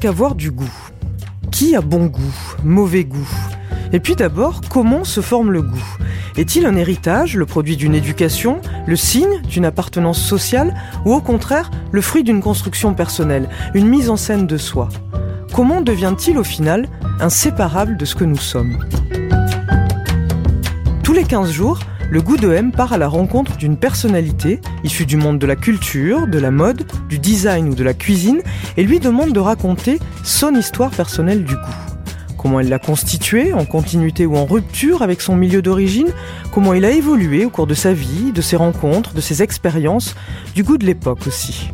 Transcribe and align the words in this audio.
Qu'avoir 0.00 0.36
du 0.36 0.52
goût. 0.52 0.70
Qui 1.50 1.74
a 1.74 1.80
bon 1.80 2.06
goût, 2.06 2.34
mauvais 2.62 3.02
goût? 3.02 3.28
Et 3.92 3.98
puis 3.98 4.14
d'abord, 4.14 4.60
comment 4.70 5.02
se 5.02 5.20
forme 5.20 5.50
le 5.50 5.60
goût? 5.60 5.96
Est-il 6.36 6.66
un 6.66 6.76
héritage, 6.76 7.34
le 7.34 7.46
produit 7.46 7.76
d'une 7.76 7.96
éducation, 7.96 8.60
le 8.86 8.94
signe 8.94 9.42
d'une 9.48 9.64
appartenance 9.64 10.22
sociale, 10.22 10.72
ou 11.04 11.14
au 11.14 11.20
contraire, 11.20 11.72
le 11.90 12.00
fruit 12.00 12.22
d'une 12.22 12.40
construction 12.40 12.94
personnelle, 12.94 13.48
une 13.74 13.88
mise 13.88 14.08
en 14.08 14.16
scène 14.16 14.46
de 14.46 14.56
soi? 14.56 14.88
Comment 15.52 15.80
devient-il 15.80 16.38
au 16.38 16.44
final 16.44 16.86
inséparable 17.18 17.96
de 17.96 18.04
ce 18.04 18.14
que 18.14 18.24
nous 18.24 18.36
sommes? 18.36 18.78
Tous 21.02 21.12
les 21.12 21.24
15 21.24 21.50
jours, 21.50 21.80
le 22.10 22.22
goût 22.22 22.36
de 22.36 22.50
M 22.50 22.72
part 22.72 22.92
à 22.92 22.98
la 22.98 23.08
rencontre 23.08 23.56
d'une 23.56 23.76
personnalité 23.76 24.60
issue 24.82 25.04
du 25.04 25.16
monde 25.16 25.38
de 25.38 25.46
la 25.46 25.56
culture, 25.56 26.26
de 26.26 26.38
la 26.38 26.50
mode, 26.50 26.86
du 27.08 27.18
design 27.18 27.68
ou 27.68 27.74
de 27.74 27.84
la 27.84 27.92
cuisine 27.92 28.40
et 28.76 28.82
lui 28.82 28.98
demande 28.98 29.32
de 29.32 29.40
raconter 29.40 29.98
son 30.24 30.54
histoire 30.54 30.90
personnelle 30.90 31.44
du 31.44 31.54
goût. 31.54 31.60
Comment 32.38 32.60
elle 32.60 32.68
l'a 32.68 32.78
constitué, 32.78 33.52
en 33.52 33.64
continuité 33.64 34.24
ou 34.24 34.36
en 34.36 34.46
rupture 34.46 35.02
avec 35.02 35.20
son 35.20 35.36
milieu 35.36 35.60
d'origine, 35.60 36.08
comment 36.52 36.72
il 36.72 36.84
a 36.84 36.92
évolué 36.92 37.44
au 37.44 37.50
cours 37.50 37.66
de 37.66 37.74
sa 37.74 37.92
vie, 37.92 38.32
de 38.32 38.40
ses 38.40 38.56
rencontres, 38.56 39.12
de 39.12 39.20
ses 39.20 39.42
expériences, 39.42 40.14
du 40.54 40.62
goût 40.62 40.78
de 40.78 40.86
l'époque 40.86 41.26
aussi. 41.26 41.68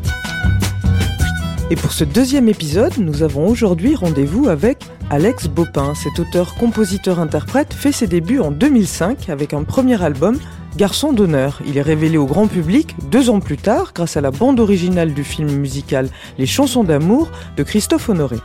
Et 1.71 1.75
pour 1.75 1.93
ce 1.93 2.03
deuxième 2.03 2.49
épisode, 2.49 2.93
nous 2.97 3.23
avons 3.23 3.47
aujourd'hui 3.47 3.95
rendez-vous 3.95 4.49
avec 4.49 4.79
Alex 5.09 5.47
Bopin. 5.47 5.93
Cet 5.93 6.19
auteur-compositeur-interprète 6.19 7.73
fait 7.73 7.91
ses 7.91 8.07
débuts 8.07 8.39
en 8.39 8.51
2005 8.51 9.29
avec 9.29 9.53
un 9.53 9.63
premier 9.63 10.01
album, 10.01 10.39
Garçon 10.77 11.13
d'honneur. 11.13 11.61
Il 11.67 11.77
est 11.77 11.81
révélé 11.81 12.17
au 12.17 12.25
grand 12.25 12.47
public 12.47 12.95
deux 13.11 13.29
ans 13.29 13.39
plus 13.39 13.57
tard 13.57 13.91
grâce 13.93 14.17
à 14.17 14.21
la 14.21 14.31
bande 14.31 14.59
originale 14.59 15.13
du 15.13 15.23
film 15.23 15.51
musical 15.51 16.09
Les 16.37 16.45
chansons 16.45 16.83
d'amour 16.83 17.29
de 17.55 17.63
Christophe 17.63 18.09
Honoré. 18.09 18.37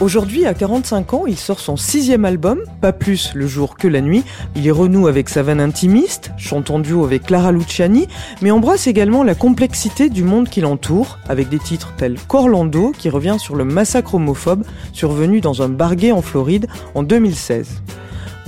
Aujourd'hui, 0.00 0.44
à 0.44 0.54
45 0.54 1.14
ans, 1.14 1.24
il 1.26 1.36
sort 1.36 1.60
son 1.60 1.76
sixième 1.76 2.24
album, 2.24 2.60
Pas 2.80 2.92
plus 2.92 3.30
le 3.34 3.46
jour 3.46 3.76
que 3.76 3.86
la 3.86 4.00
nuit. 4.00 4.24
Il 4.56 4.66
est 4.66 4.72
renoue 4.72 5.06
avec 5.06 5.28
sa 5.28 5.42
veine 5.42 5.60
intimiste, 5.60 6.32
chante 6.36 6.70
en 6.70 6.80
duo 6.80 7.04
avec 7.04 7.22
Clara 7.22 7.52
Luciani, 7.52 8.08
mais 8.42 8.50
embrasse 8.50 8.88
également 8.88 9.22
la 9.22 9.36
complexité 9.36 10.10
du 10.10 10.24
monde 10.24 10.48
qui 10.48 10.60
l'entoure, 10.60 11.18
avec 11.28 11.48
des 11.48 11.60
titres 11.60 11.92
tels 11.96 12.18
qu'Orlando, 12.26 12.92
qui 12.98 13.08
revient 13.08 13.36
sur 13.38 13.54
le 13.54 13.64
massacre 13.64 14.16
homophobe 14.16 14.64
survenu 14.92 15.40
dans 15.40 15.62
un 15.62 15.68
barguet 15.68 16.10
en 16.10 16.22
Floride 16.22 16.66
en 16.96 17.04
2016. 17.04 17.80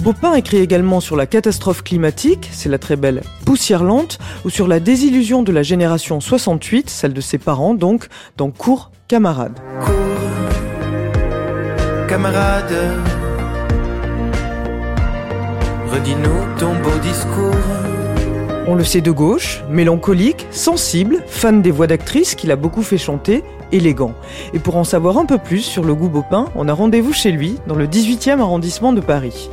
Bopin 0.01 0.35
écrit 0.35 0.59
également 0.59 1.01
sur 1.01 1.15
la 1.15 1.27
catastrophe 1.27 1.83
climatique, 1.83 2.51
c'est 2.53 2.69
la 2.69 2.79
très 2.79 2.97
belle 2.97 3.23
Poussière 3.45 3.85
lente, 3.85 4.19
ou 4.45 4.51
sur 4.51 4.67
la 4.67 4.81
désillusion 4.81 5.45
de 5.45 5.53
la 5.53 5.63
génération 5.63 6.21
68, 6.21 6.91
celle 6.91 7.15
de 7.15 7.21
ses 7.21 7.39
parents 7.39 7.75
donc, 7.75 8.09
dans 8.37 8.51
Cours 8.51 8.91
camarades 9.07 9.59
camarade. 12.17 12.75
Redis-nous 15.93 16.59
ton 16.59 16.73
beau 16.77 16.99
discours. 17.03 17.55
On 18.67 18.75
le 18.75 18.85
sait 18.85 19.03
de 19.03 19.11
gauche, 19.11 19.63
mélancolique, 19.69 20.47
sensible, 20.51 21.23
fan 21.27 21.61
des 21.61 21.71
voix 21.71 21.87
d'actrices 21.87 22.35
qu'il 22.35 22.51
a 22.51 22.57
beaucoup 22.57 22.81
fait 22.81 22.97
chanter, 22.97 23.45
élégant. 23.71 24.15
Et 24.55 24.59
pour 24.59 24.79
en 24.79 24.85
savoir 24.85 25.19
un 25.19 25.27
peu 25.27 25.37
plus 25.37 25.61
sur 25.61 25.85
le 25.85 25.95
goût 25.95 26.09
Bopin, 26.09 26.47
on 26.55 26.69
a 26.69 26.73
rendez-vous 26.73 27.13
chez 27.13 27.33
lui, 27.33 27.57
dans 27.67 27.75
le 27.75 27.87
18e 27.87 28.41
arrondissement 28.41 28.95
de 28.95 29.03
Paris. 29.03 29.51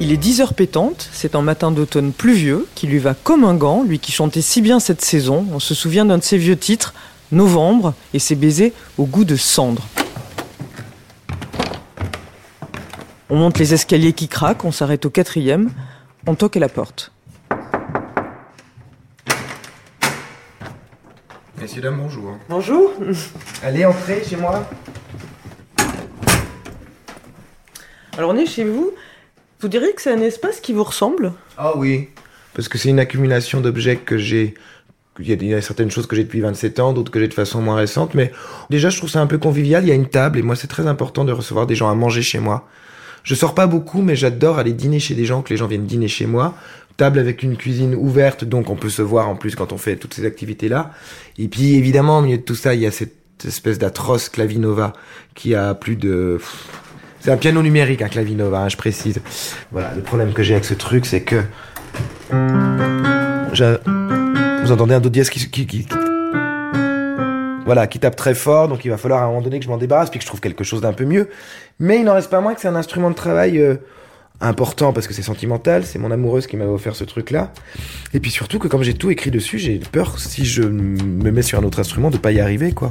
Il 0.00 0.10
est 0.10 0.16
10 0.16 0.40
heures 0.40 0.54
pétantes, 0.54 1.10
c'est 1.12 1.34
un 1.34 1.42
matin 1.42 1.70
d'automne 1.70 2.12
pluvieux 2.12 2.66
qui 2.74 2.86
lui 2.86 2.98
va 2.98 3.12
comme 3.12 3.44
un 3.44 3.56
gant, 3.56 3.84
lui 3.86 3.98
qui 3.98 4.12
chantait 4.12 4.40
si 4.40 4.62
bien 4.62 4.80
cette 4.80 5.04
saison. 5.04 5.44
On 5.52 5.58
se 5.58 5.74
souvient 5.74 6.06
d'un 6.06 6.16
de 6.16 6.24
ses 6.24 6.38
vieux 6.38 6.56
titres, 6.56 6.94
Novembre, 7.30 7.92
et 8.14 8.18
ses 8.18 8.36
baisers 8.36 8.72
au 8.96 9.04
goût 9.04 9.26
de 9.26 9.36
cendre. 9.36 9.82
On 13.28 13.34
monte 13.34 13.58
les 13.58 13.74
escaliers 13.74 14.12
qui 14.12 14.28
craquent, 14.28 14.64
on 14.64 14.70
s'arrête 14.70 15.04
au 15.04 15.10
quatrième, 15.10 15.70
on 16.28 16.36
toque 16.36 16.56
à 16.56 16.60
la 16.60 16.68
porte. 16.68 17.10
Messieurs, 21.60 21.82
dames, 21.82 21.96
bonjour. 22.00 22.36
Bonjour. 22.48 22.92
Allez, 23.64 23.84
entrez 23.84 24.22
chez 24.24 24.36
moi. 24.36 24.64
Alors 28.16 28.30
on 28.30 28.36
est 28.36 28.46
chez 28.46 28.62
vous. 28.62 28.92
Vous 29.58 29.66
diriez 29.66 29.92
que 29.92 30.02
c'est 30.02 30.12
un 30.12 30.20
espace 30.20 30.60
qui 30.60 30.72
vous 30.72 30.84
ressemble? 30.84 31.32
Ah 31.58 31.76
oui, 31.76 32.10
parce 32.54 32.68
que 32.68 32.78
c'est 32.78 32.90
une 32.90 33.00
accumulation 33.00 33.60
d'objets 33.60 33.96
que 33.96 34.18
j'ai. 34.18 34.54
Il 35.18 35.28
y, 35.28 35.32
a, 35.32 35.34
il 35.34 35.46
y 35.46 35.54
a 35.54 35.62
certaines 35.62 35.90
choses 35.90 36.06
que 36.06 36.14
j'ai 36.14 36.22
depuis 36.22 36.42
27 36.42 36.78
ans, 36.78 36.92
d'autres 36.92 37.10
que 37.10 37.18
j'ai 37.18 37.26
de 37.26 37.34
façon 37.34 37.60
moins 37.60 37.74
récente, 37.74 38.14
mais 38.14 38.30
déjà 38.70 38.88
je 38.88 38.98
trouve 38.98 39.10
ça 39.10 39.20
un 39.20 39.26
peu 39.26 39.38
convivial. 39.38 39.82
Il 39.82 39.88
y 39.88 39.90
a 39.90 39.94
une 39.94 40.08
table 40.08 40.38
et 40.38 40.42
moi 40.42 40.54
c'est 40.54 40.68
très 40.68 40.86
important 40.86 41.24
de 41.24 41.32
recevoir 41.32 41.66
des 41.66 41.74
gens 41.74 41.90
à 41.90 41.94
manger 41.96 42.22
chez 42.22 42.38
moi. 42.38 42.68
Je 43.26 43.34
sors 43.34 43.56
pas 43.56 43.66
beaucoup, 43.66 44.02
mais 44.02 44.14
j'adore 44.14 44.60
aller 44.60 44.72
dîner 44.72 45.00
chez 45.00 45.14
des 45.14 45.24
gens, 45.24 45.42
que 45.42 45.50
les 45.50 45.56
gens 45.56 45.66
viennent 45.66 45.84
dîner 45.84 46.06
chez 46.06 46.26
moi. 46.26 46.54
Table 46.96 47.18
avec 47.18 47.42
une 47.42 47.56
cuisine 47.56 47.96
ouverte, 47.96 48.44
donc 48.44 48.70
on 48.70 48.76
peut 48.76 48.88
se 48.88 49.02
voir 49.02 49.28
en 49.28 49.34
plus 49.34 49.56
quand 49.56 49.72
on 49.72 49.78
fait 49.78 49.96
toutes 49.96 50.14
ces 50.14 50.24
activités-là. 50.24 50.92
Et 51.36 51.48
puis 51.48 51.74
évidemment, 51.74 52.20
au 52.20 52.22
milieu 52.22 52.38
de 52.38 52.42
tout 52.42 52.54
ça, 52.54 52.74
il 52.74 52.82
y 52.82 52.86
a 52.86 52.92
cette 52.92 53.44
espèce 53.44 53.78
d'atroce 53.78 54.28
clavinova 54.28 54.92
qui 55.34 55.56
a 55.56 55.74
plus 55.74 55.96
de... 55.96 56.40
C'est 57.18 57.32
un 57.32 57.36
piano 57.36 57.60
numérique, 57.62 58.00
un 58.00 58.08
clavinova, 58.08 58.60
hein, 58.60 58.68
je 58.68 58.76
précise. 58.76 59.20
Voilà, 59.72 59.92
le 59.96 60.02
problème 60.02 60.32
que 60.32 60.44
j'ai 60.44 60.54
avec 60.54 60.64
ce 60.64 60.74
truc, 60.74 61.04
c'est 61.04 61.22
que... 61.22 61.42
Je... 63.52 63.76
Vous 64.62 64.70
entendez 64.70 64.94
un 64.94 65.00
do 65.00 65.08
dièse 65.08 65.30
qui, 65.30 65.86
voilà, 67.66 67.86
qui 67.86 67.98
tape 67.98 68.16
très 68.16 68.34
fort, 68.34 68.68
donc 68.68 68.84
il 68.84 68.88
va 68.88 68.96
falloir 68.96 69.20
à 69.20 69.24
un 69.24 69.28
moment 69.28 69.42
donné 69.42 69.58
que 69.58 69.64
je 69.64 69.70
m'en 69.70 69.76
débarrasse, 69.76 70.08
puis 70.08 70.18
que 70.18 70.22
je 70.22 70.28
trouve 70.28 70.40
quelque 70.40 70.64
chose 70.64 70.80
d'un 70.80 70.92
peu 70.92 71.04
mieux. 71.04 71.28
Mais 71.78 71.98
il 71.98 72.04
n'en 72.04 72.14
reste 72.14 72.30
pas 72.30 72.40
moins 72.40 72.54
que 72.54 72.60
c'est 72.60 72.68
un 72.68 72.76
instrument 72.76 73.10
de 73.10 73.16
travail 73.16 73.58
euh, 73.58 73.76
important 74.40 74.92
parce 74.92 75.06
que 75.06 75.14
c'est 75.14 75.22
sentimental, 75.22 75.84
c'est 75.84 75.98
mon 75.98 76.10
amoureuse 76.10 76.46
qui 76.46 76.56
m'avait 76.56 76.70
offert 76.70 76.94
ce 76.94 77.04
truc-là. 77.04 77.52
Et 78.14 78.20
puis 78.20 78.30
surtout 78.30 78.58
que 78.58 78.68
comme 78.68 78.82
j'ai 78.82 78.94
tout 78.94 79.10
écrit 79.10 79.30
dessus, 79.30 79.58
j'ai 79.58 79.78
peur 79.78 80.18
si 80.18 80.44
je 80.44 80.62
me 80.62 81.30
mets 81.30 81.42
sur 81.42 81.58
un 81.58 81.64
autre 81.64 81.80
instrument 81.80 82.10
de 82.10 82.18
pas 82.18 82.32
y 82.32 82.40
arriver, 82.40 82.72
quoi. 82.72 82.88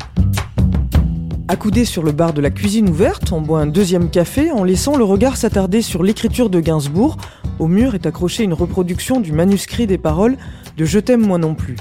Accoudé 1.47 1.85
sur 1.85 2.01
le 2.01 2.11
bar 2.11 2.33
de 2.33 2.41
la 2.41 2.49
cuisine 2.49 2.89
ouverte, 2.89 3.31
on 3.31 3.39
boit 3.39 3.59
un 3.59 3.67
deuxième 3.67 4.09
café 4.09 4.51
en 4.51 4.63
laissant 4.63 4.97
le 4.97 5.03
regard 5.03 5.37
s'attarder 5.37 5.83
sur 5.83 6.01
l'écriture 6.01 6.49
de 6.49 6.59
Gainsbourg. 6.59 7.17
Au 7.59 7.67
mur 7.67 7.93
est 7.93 8.07
accrochée 8.07 8.43
une 8.43 8.53
reproduction 8.53 9.19
du 9.21 9.31
manuscrit 9.31 9.85
des 9.85 9.99
paroles 9.99 10.37
de 10.77 10.85
Je 10.85 10.99
t'aime 10.99 11.25
moi 11.25 11.37
non 11.37 11.55
plus. 11.55 11.75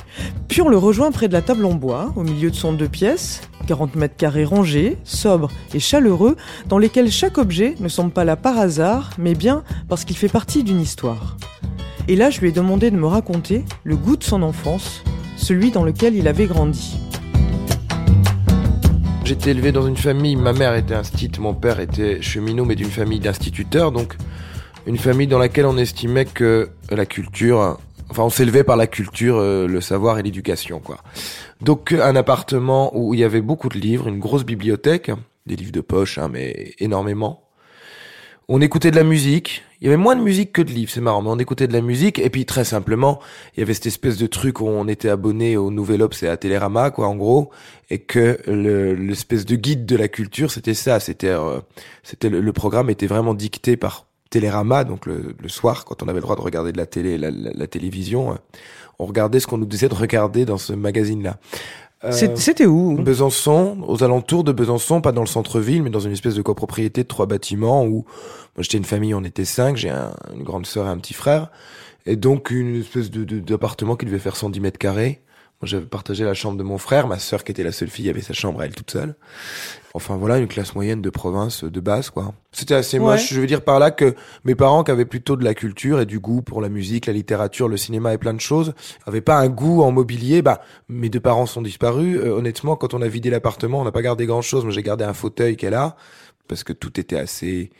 Puis 0.49 0.62
on 0.62 0.69
le 0.69 0.77
rejoint 0.77 1.10
près 1.10 1.28
de 1.28 1.32
la 1.32 1.43
table 1.43 1.65
en 1.65 1.75
bois, 1.75 2.12
au 2.16 2.22
milieu 2.22 2.50
de 2.50 2.56
son 2.56 2.72
deux 2.72 2.88
pièces, 2.88 3.43
40 3.66 3.97
mètres 3.97 4.16
carrés 4.16 4.44
rangés, 4.44 4.99
sobres 5.05 5.50
et 5.72 5.81
chaleureux, 5.81 6.37
dans 6.69 6.78
lesquels 6.78 7.10
chaque 7.10 7.38
objet 7.38 7.75
ne 7.81 7.88
semble 7.88 8.12
pas 8.12 8.25
là 8.25 8.37
par 8.37 8.59
hasard, 8.59 9.10
mais 9.19 9.34
bien 9.34 9.65
parce 9.88 10.05
qu'il 10.05 10.16
fait 10.16 10.28
partie 10.28 10.65
d'une 10.65 10.81
histoire. 10.81 11.37
Et 12.06 12.16
là, 12.16 12.31
je 12.31 12.41
lui 12.41 12.49
ai 12.49 12.53
demandé 12.53 12.91
de 12.91 12.97
me 12.97 13.06
raconter 13.06 13.65
le 13.82 13.97
goût 13.97 14.16
de 14.16 14.25
son 14.25 14.43
enfance, 14.43 15.03
celui 15.37 15.71
dans 15.71 15.84
lequel 15.84 16.15
il 16.15 16.28
avait 16.28 16.47
grandi. 16.47 16.99
J'étais 19.25 19.52
élevé 19.52 19.73
dans 19.73 19.87
une 19.87 19.97
famille, 19.97 20.37
ma 20.37 20.52
mère 20.52 20.75
était 20.75 20.94
instite, 20.94 21.38
mon 21.38 21.55
père 21.55 21.81
était 21.81 22.20
cheminot, 22.20 22.67
mais 22.67 22.75
d'une 22.75 22.90
famille 22.90 23.20
d'instituteurs, 23.20 23.90
donc 23.90 24.17
une 24.87 24.99
famille 24.99 25.26
dans 25.26 25.38
laquelle 25.38 25.64
on 25.64 25.79
estimait 25.79 26.26
que 26.26 26.69
la 26.90 27.06
culture, 27.06 27.79
enfin 28.10 28.22
on 28.22 28.30
s'élevait 28.30 28.64
par 28.64 28.76
la 28.76 28.86
culture, 28.86 29.36
euh, 29.38 29.66
le 29.66 29.80
savoir 29.80 30.18
et 30.18 30.22
l'éducation, 30.22 30.80
quoi. 30.80 30.98
Donc 31.60 31.92
un 31.92 32.16
appartement 32.16 32.90
où 32.96 33.14
il 33.14 33.20
y 33.20 33.24
avait 33.24 33.40
beaucoup 33.40 33.68
de 33.68 33.78
livres, 33.78 34.08
une 34.08 34.18
grosse 34.18 34.44
bibliothèque, 34.44 35.10
des 35.46 35.56
livres 35.56 35.72
de 35.72 35.80
poche, 35.80 36.18
hein, 36.18 36.28
mais 36.32 36.74
énormément. 36.78 37.40
On 38.46 38.60
écoutait 38.60 38.90
de 38.90 38.96
la 38.96 39.04
musique. 39.04 39.62
Il 39.80 39.84
y 39.84 39.88
avait 39.88 39.96
moins 39.96 40.16
de 40.16 40.20
musique 40.22 40.52
que 40.52 40.60
de 40.60 40.70
livres, 40.70 40.90
c'est 40.92 41.00
marrant, 41.00 41.22
mais 41.22 41.30
on 41.30 41.38
écoutait 41.38 41.66
de 41.66 41.72
la 41.72 41.80
musique. 41.80 42.18
Et 42.18 42.28
puis 42.28 42.44
très 42.44 42.64
simplement, 42.64 43.18
il 43.56 43.60
y 43.60 43.62
avait 43.62 43.72
cette 43.72 43.86
espèce 43.86 44.18
de 44.18 44.26
truc 44.26 44.60
où 44.60 44.66
on 44.66 44.86
était 44.86 45.08
abonné 45.08 45.56
au 45.56 45.70
Nouvel 45.70 46.02
Obs 46.02 46.22
et 46.22 46.28
à 46.28 46.36
Télérama, 46.36 46.90
quoi, 46.90 47.06
en 47.08 47.16
gros, 47.16 47.50
et 47.88 48.00
que 48.00 48.38
le- 48.46 48.94
l'espèce 48.94 49.46
de 49.46 49.56
guide 49.56 49.86
de 49.86 49.96
la 49.96 50.08
culture, 50.08 50.50
c'était 50.50 50.74
ça. 50.74 51.00
C'était, 51.00 51.28
euh, 51.28 51.60
c'était 52.02 52.28
le 52.28 52.52
programme 52.52 52.90
était 52.90 53.06
vraiment 53.06 53.32
dicté 53.32 53.78
par 53.78 54.06
Télérama, 54.31 54.85
donc 54.85 55.06
le, 55.06 55.35
le 55.41 55.49
soir, 55.49 55.85
quand 55.85 56.03
on 56.03 56.06
avait 56.09 56.17
le 56.19 56.23
droit 56.23 56.37
de 56.37 56.41
regarder 56.41 56.73
de 56.73 56.79
la 56.79 56.87
télé, 56.87 57.19
la, 57.19 57.31
la- 57.31 57.53
la 57.53 57.67
télévision, 57.67 58.32
euh, 58.32 58.37
on 58.99 59.06
regardait 59.06 59.38
ce 59.41 59.47
qu'on 59.47 59.59
nous 59.59 59.67
disait 59.67 59.88
de 59.88 59.94
regarder 59.94 60.44
dans 60.44 60.59
ce 60.59 60.73
magazine-là. 60.73 61.37
Euh, 62.05 62.12
C'était 62.37 62.67
où 62.67 62.97
Besançon, 63.03 63.79
aux 63.87 64.03
alentours 64.03 64.44
de 64.44 64.53
Besançon, 64.53 65.00
pas 65.00 65.12
dans 65.12 65.21
le 65.23 65.26
centre-ville, 65.29 65.82
mais 65.82 65.91
dans 65.91 66.00
une 66.00 66.12
espèce 66.12 66.35
de 66.35 66.43
copropriété 66.43 67.03
de 67.03 67.09
trois 67.09 67.26
bâtiments 67.26 67.85
où 67.85 68.05
moi 68.56 68.61
j'étais 68.62 68.76
une 68.79 68.85
famille, 68.85 69.15
on 69.15 69.25
était 69.25 69.44
cinq, 69.44 69.76
j'ai 69.76 69.91
un- 69.91 70.15
une 70.35 70.43
grande 70.43 70.67
sœur 70.67 70.87
et 70.87 70.91
un 70.91 70.99
petit 70.99 71.15
frère, 71.15 71.50
et 72.06 72.17
donc 72.17 72.50
une 72.50 72.81
espèce 72.81 73.11
de 73.11 73.25
de- 73.25 73.38
d'appartement 73.41 73.97
qui 73.97 74.05
devait 74.06 74.19
faire 74.19 74.37
110 74.37 74.61
mètres 74.61 74.79
carrés. 74.79 75.23
J'avais 75.64 75.87
partagé 75.87 76.25
la 76.25 76.34
chambre 76.34 76.56
de 76.58 76.62
mon 76.62 76.78
frère, 76.78 77.06
ma 77.06 77.19
sœur 77.19 77.44
qui 77.44 77.52
était 77.52 77.62
la 77.62 77.72
seule 77.72 77.88
fille 77.90 78.08
avait 78.11 78.20
sa 78.20 78.32
chambre 78.32 78.61
à 78.61 78.66
elle 78.66 78.75
toute 78.75 78.90
seule. 78.90 79.14
Enfin 79.94 80.16
voilà, 80.16 80.38
une 80.38 80.49
classe 80.49 80.75
moyenne 80.75 81.00
de 81.02 81.11
province 81.11 81.62
de 81.64 81.81
base 81.81 82.11
quoi. 82.11 82.34
C'était 82.52 82.75
assez 82.75 82.99
Ouais. 82.99 83.05
moche. 83.05 83.32
Je 83.32 83.40
veux 83.40 83.46
dire 83.46 83.62
par 83.62 83.78
là 83.78 83.90
que 83.90 84.14
mes 84.44 84.55
parents 84.55 84.82
qui 84.84 84.90
avaient 84.90 85.05
plutôt 85.05 85.37
de 85.37 85.44
la 85.44 85.55
culture 85.55 86.00
et 86.00 86.06
du 86.06 86.19
goût 86.19 86.43
pour 86.43 86.61
la 86.61 86.69
musique, 86.69 87.06
la 87.06 87.12
littérature, 87.12 87.69
le 87.69 87.76
cinéma 87.76 88.12
et 88.12 88.19
plein 88.19 88.34
de 88.34 88.40
choses, 88.40 88.75
avaient 89.06 89.20
pas 89.20 89.38
un 89.38 89.49
goût 89.49 89.82
en 89.82 89.93
mobilier. 89.93 90.43
Bah 90.43 90.61
mes 90.88 91.08
deux 91.08 91.20
parents 91.20 91.46
sont 91.46 91.62
disparus. 91.62 92.19
Euh, 92.19 92.31
honnêtement, 92.37 92.75
quand 92.76 92.93
on 92.94 93.02
a 93.02 93.08
vidé 93.08 93.31
l'appartement, 93.31 93.81
on 93.81 93.84
n'a 93.84 93.93
pas 93.93 94.02
gardé 94.02 94.26
grand 94.26 94.43
chose. 94.43 94.64
Moi 94.64 94.72
j'ai 94.72 94.82
gardé 94.82 95.05
un 95.05 95.14
fauteuil 95.14 95.56
est 95.62 95.70
là 95.70 95.96
parce 96.49 96.64
que 96.64 96.72
tout 96.72 96.99
était 96.99 97.16
assez 97.19 97.70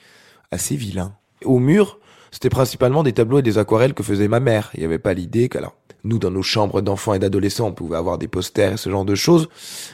assez 0.53 0.77
vilain. 0.77 1.15
Au 1.45 1.59
mur, 1.59 1.99
c'était 2.31 2.49
principalement 2.49 3.03
des 3.03 3.13
tableaux 3.13 3.41
et 3.41 3.43
des 3.43 3.59
aquarelles 3.59 3.95
que 3.95 4.03
faisait 4.03 4.29
ma 4.29 4.41
mère. 4.41 4.71
Il 4.75 4.81
n'y 4.81 4.87
avait 4.87 4.99
pas 4.99 5.15
l'idée 5.15 5.49
que, 5.49 5.59
alors, 5.59 5.75
nous, 6.05 6.19
dans 6.19 6.31
nos 6.31 6.43
chambres 6.43 6.81
d'enfants 6.83 7.15
et 7.15 7.19
d'adolescents, 7.19 7.67
on 7.69 7.73
pouvait 7.73 7.97
avoir 7.97 8.19
des 8.19 8.29
posters 8.29 8.75
et 8.75 8.77
ce 8.77 8.91
genre 8.91 9.05
de 9.05 9.15
choses. 9.15 9.49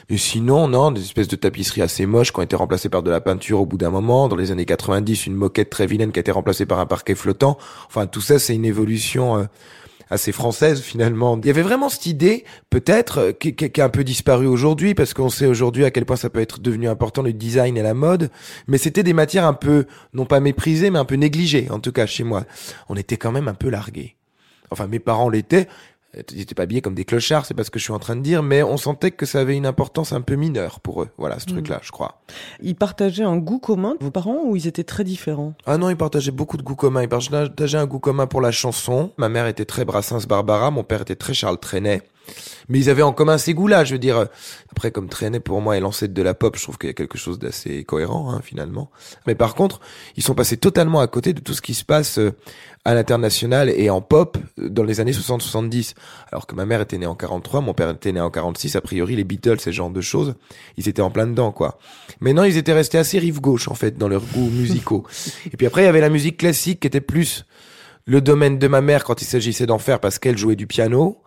Mais 0.09 0.17
sinon, 0.17 0.67
non, 0.67 0.91
des 0.91 1.01
espèces 1.01 1.27
de 1.29 1.35
tapisseries 1.37 1.81
assez 1.81 2.05
moches 2.05 2.31
qui 2.33 2.39
ont 2.39 2.43
été 2.43 2.55
remplacées 2.55 2.89
par 2.89 3.01
de 3.03 3.09
la 3.09 3.21
peinture 3.21 3.61
au 3.61 3.65
bout 3.65 3.77
d'un 3.77 3.89
moment. 3.91 4.27
Dans 4.27 4.35
les 4.35 4.51
années 4.51 4.65
90, 4.65 5.25
une 5.27 5.35
moquette 5.35 5.69
très 5.69 5.87
vilaine 5.87 6.11
qui 6.11 6.19
a 6.19 6.21
été 6.21 6.31
remplacée 6.31 6.65
par 6.65 6.79
un 6.79 6.85
parquet 6.85 7.15
flottant. 7.15 7.57
Enfin, 7.87 8.07
tout 8.07 8.21
ça, 8.21 8.39
c'est 8.39 8.53
une 8.53 8.65
évolution 8.65 9.37
euh, 9.37 9.43
assez 10.09 10.33
française 10.33 10.81
finalement. 10.81 11.39
Il 11.41 11.47
y 11.47 11.49
avait 11.49 11.61
vraiment 11.61 11.87
cette 11.87 12.05
idée, 12.05 12.43
peut-être, 12.69 13.17
euh, 13.19 13.31
qui, 13.31 13.55
qui- 13.55 13.69
qui 13.71 13.79
a 13.79 13.85
un 13.85 13.89
peu 13.89 14.03
disparu 14.03 14.45
aujourd'hui, 14.47 14.93
parce 14.93 15.13
qu'on 15.13 15.29
sait 15.29 15.45
aujourd'hui 15.45 15.85
à 15.85 15.91
quel 15.91 16.03
point 16.05 16.17
ça 16.17 16.29
peut 16.29 16.41
être 16.41 16.59
devenu 16.59 16.89
important 16.89 17.21
le 17.21 17.31
design 17.31 17.77
et 17.77 17.81
la 17.81 17.93
mode. 17.93 18.29
Mais 18.67 18.77
c'était 18.77 19.03
des 19.03 19.13
matières 19.13 19.45
un 19.45 19.53
peu, 19.53 19.85
non 20.13 20.25
pas 20.25 20.41
méprisées, 20.41 20.89
mais 20.89 20.99
un 20.99 21.05
peu 21.05 21.15
négligées, 21.15 21.67
en 21.71 21.79
tout 21.79 21.93
cas 21.93 22.05
chez 22.05 22.25
moi. 22.25 22.43
On 22.89 22.95
était 22.97 23.15
quand 23.15 23.31
même 23.31 23.47
un 23.47 23.53
peu 23.53 23.69
largués. 23.69 24.17
Enfin, 24.73 24.87
mes 24.87 24.99
parents 24.99 25.27
l'étaient. 25.29 25.67
Ils 26.31 26.37
n'étaient 26.39 26.55
pas 26.55 26.63
habillés 26.63 26.81
comme 26.81 26.93
des 26.93 27.05
clochards, 27.05 27.45
c'est 27.45 27.53
pas 27.53 27.63
ce 27.63 27.71
que 27.71 27.79
je 27.79 27.85
suis 27.85 27.93
en 27.93 27.99
train 27.99 28.17
de 28.17 28.21
dire, 28.21 28.43
mais 28.43 28.63
on 28.63 28.75
sentait 28.75 29.11
que 29.11 29.25
ça 29.25 29.39
avait 29.39 29.55
une 29.55 29.65
importance 29.65 30.11
un 30.11 30.19
peu 30.21 30.35
mineure 30.35 30.81
pour 30.81 31.01
eux. 31.03 31.09
Voilà, 31.17 31.39
ce 31.39 31.45
Mhm. 31.45 31.51
truc-là, 31.53 31.79
je 31.81 31.91
crois. 31.91 32.21
Ils 32.61 32.75
partageaient 32.75 33.23
un 33.23 33.37
goût 33.37 33.59
commun, 33.59 33.95
vos 34.01 34.11
parents, 34.11 34.39
ou 34.43 34.55
ils 34.57 34.67
étaient 34.67 34.83
très 34.83 35.03
différents? 35.05 35.53
Ah 35.65 35.77
non, 35.77 35.89
ils 35.89 35.95
partageaient 35.95 36.31
beaucoup 36.31 36.57
de 36.57 36.63
goûts 36.63 36.75
communs. 36.75 37.03
Ils 37.03 37.07
partageaient 37.09 37.77
un 37.77 37.85
goût 37.85 37.99
commun 37.99 38.27
pour 38.27 38.41
la 38.41 38.51
chanson. 38.51 39.11
Ma 39.17 39.29
mère 39.29 39.47
était 39.47 39.63
très 39.65 39.85
Brassens 39.85 40.25
Barbara, 40.27 40.69
mon 40.69 40.83
père 40.83 41.01
était 41.01 41.15
très 41.15 41.33
Charles 41.33 41.59
Trenet. 41.59 42.01
Mais 42.69 42.79
ils 42.79 42.89
avaient 42.89 43.01
en 43.01 43.13
commun 43.13 43.37
ces 43.37 43.53
goûts-là, 43.53 43.83
je 43.83 43.93
veux 43.93 43.99
dire. 43.99 44.27
Après, 44.71 44.91
comme 44.91 45.09
Trenet, 45.09 45.39
pour 45.39 45.61
moi, 45.61 45.77
est 45.77 45.79
l'ancêtre 45.79 46.13
de 46.13 46.21
la 46.21 46.33
pop, 46.33 46.55
je 46.57 46.63
trouve 46.63 46.77
qu'il 46.77 46.89
y 46.89 46.91
a 46.91 46.93
quelque 46.93 47.17
chose 47.17 47.39
d'assez 47.39 47.83
cohérent, 47.83 48.31
hein, 48.31 48.41
finalement. 48.43 48.89
Mais 49.27 49.35
par 49.35 49.55
contre, 49.55 49.79
ils 50.15 50.23
sont 50.23 50.35
passés 50.35 50.57
totalement 50.57 50.99
à 50.99 51.07
côté 51.07 51.33
de 51.33 51.39
tout 51.39 51.53
ce 51.53 51.61
qui 51.61 51.73
se 51.73 51.83
passe 51.83 52.17
euh, 52.17 52.31
à 52.85 52.93
l'international 52.93 53.69
et 53.69 53.89
en 53.89 54.01
pop 54.01 54.37
euh, 54.59 54.69
dans 54.69 54.83
les 54.83 54.99
années 54.99 55.11
60-70. 55.11 55.93
Alors 56.31 56.47
que 56.47 56.55
ma 56.55 56.65
mère 56.65 56.81
était 56.81 56.97
née 56.97 57.05
en 57.05 57.15
43, 57.15 57.61
mon 57.61 57.73
père 57.73 57.89
était 57.89 58.11
né 58.11 58.21
en 58.21 58.29
46, 58.31 58.75
a 58.75 58.81
priori, 58.81 59.15
les 59.15 59.23
Beatles, 59.23 59.59
ce 59.59 59.71
genre 59.71 59.89
de 59.89 60.01
choses, 60.01 60.35
ils 60.77 60.87
étaient 60.87 61.01
en 61.01 61.11
plein 61.11 61.27
dedans, 61.27 61.51
quoi. 61.51 61.77
Mais 62.19 62.33
non, 62.33 62.43
ils 62.43 62.57
étaient 62.57 62.73
restés 62.73 62.97
assez 62.97 63.19
rive 63.19 63.41
gauche, 63.41 63.67
en 63.67 63.75
fait, 63.75 63.97
dans 63.97 64.07
leurs 64.07 64.25
goûts 64.25 64.49
musicaux. 64.49 65.05
Et 65.51 65.57
puis 65.57 65.67
après, 65.67 65.83
il 65.83 65.85
y 65.85 65.89
avait 65.89 66.01
la 66.01 66.09
musique 66.09 66.37
classique 66.37 66.79
qui 66.79 66.87
était 66.87 67.01
plus 67.01 67.45
le 68.05 68.21
domaine 68.21 68.57
de 68.59 68.67
ma 68.67 68.81
mère 68.81 69.03
quand 69.03 69.21
il 69.21 69.25
s'agissait 69.25 69.65
d'en 69.65 69.79
faire 69.79 69.99
parce 69.99 70.19
qu'elle 70.19 70.37
jouait 70.37 70.55
du 70.55 70.67
piano, 70.67 71.17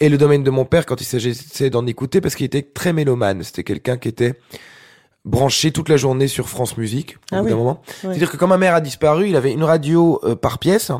et 0.00 0.08
le 0.08 0.18
domaine 0.18 0.42
de 0.42 0.50
mon 0.50 0.64
père 0.64 0.86
quand 0.86 1.00
il 1.00 1.04
s'agissait 1.04 1.70
d'en 1.70 1.86
écouter 1.86 2.20
parce 2.20 2.34
qu'il 2.34 2.46
était 2.46 2.62
très 2.62 2.92
mélomane. 2.92 3.42
C'était 3.42 3.64
quelqu'un 3.64 3.96
qui 3.96 4.08
était 4.08 4.34
branché 5.24 5.72
toute 5.72 5.88
la 5.88 5.96
journée 5.96 6.28
sur 6.28 6.48
France 6.48 6.76
Musique, 6.76 7.18
Ah 7.32 7.42
oui. 7.42 7.52
Ouais. 7.52 7.72
C'est-à-dire 8.00 8.30
que 8.30 8.36
quand 8.36 8.46
ma 8.46 8.58
mère 8.58 8.74
a 8.74 8.80
disparu, 8.80 9.28
il 9.28 9.36
avait 9.36 9.52
une 9.52 9.64
radio 9.64 10.20
euh, 10.24 10.36
par 10.36 10.58
pièce. 10.58 10.92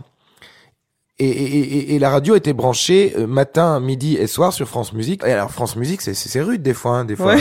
Et, 1.18 1.28
et, 1.28 1.58
et, 1.58 1.94
et 1.94 1.98
la 1.98 2.10
radio 2.10 2.34
était 2.34 2.52
branchée 2.52 3.14
euh, 3.16 3.26
matin, 3.26 3.80
midi 3.80 4.16
et 4.16 4.26
soir 4.26 4.52
sur 4.52 4.68
France 4.68 4.92
Musique. 4.92 5.22
Et 5.24 5.32
alors 5.32 5.50
France 5.50 5.76
Musique, 5.76 6.02
c'est 6.02 6.40
rude 6.42 6.60
des 6.62 6.74
fois, 6.74 6.98
hein, 6.98 7.04
des 7.04 7.16
fois. 7.16 7.36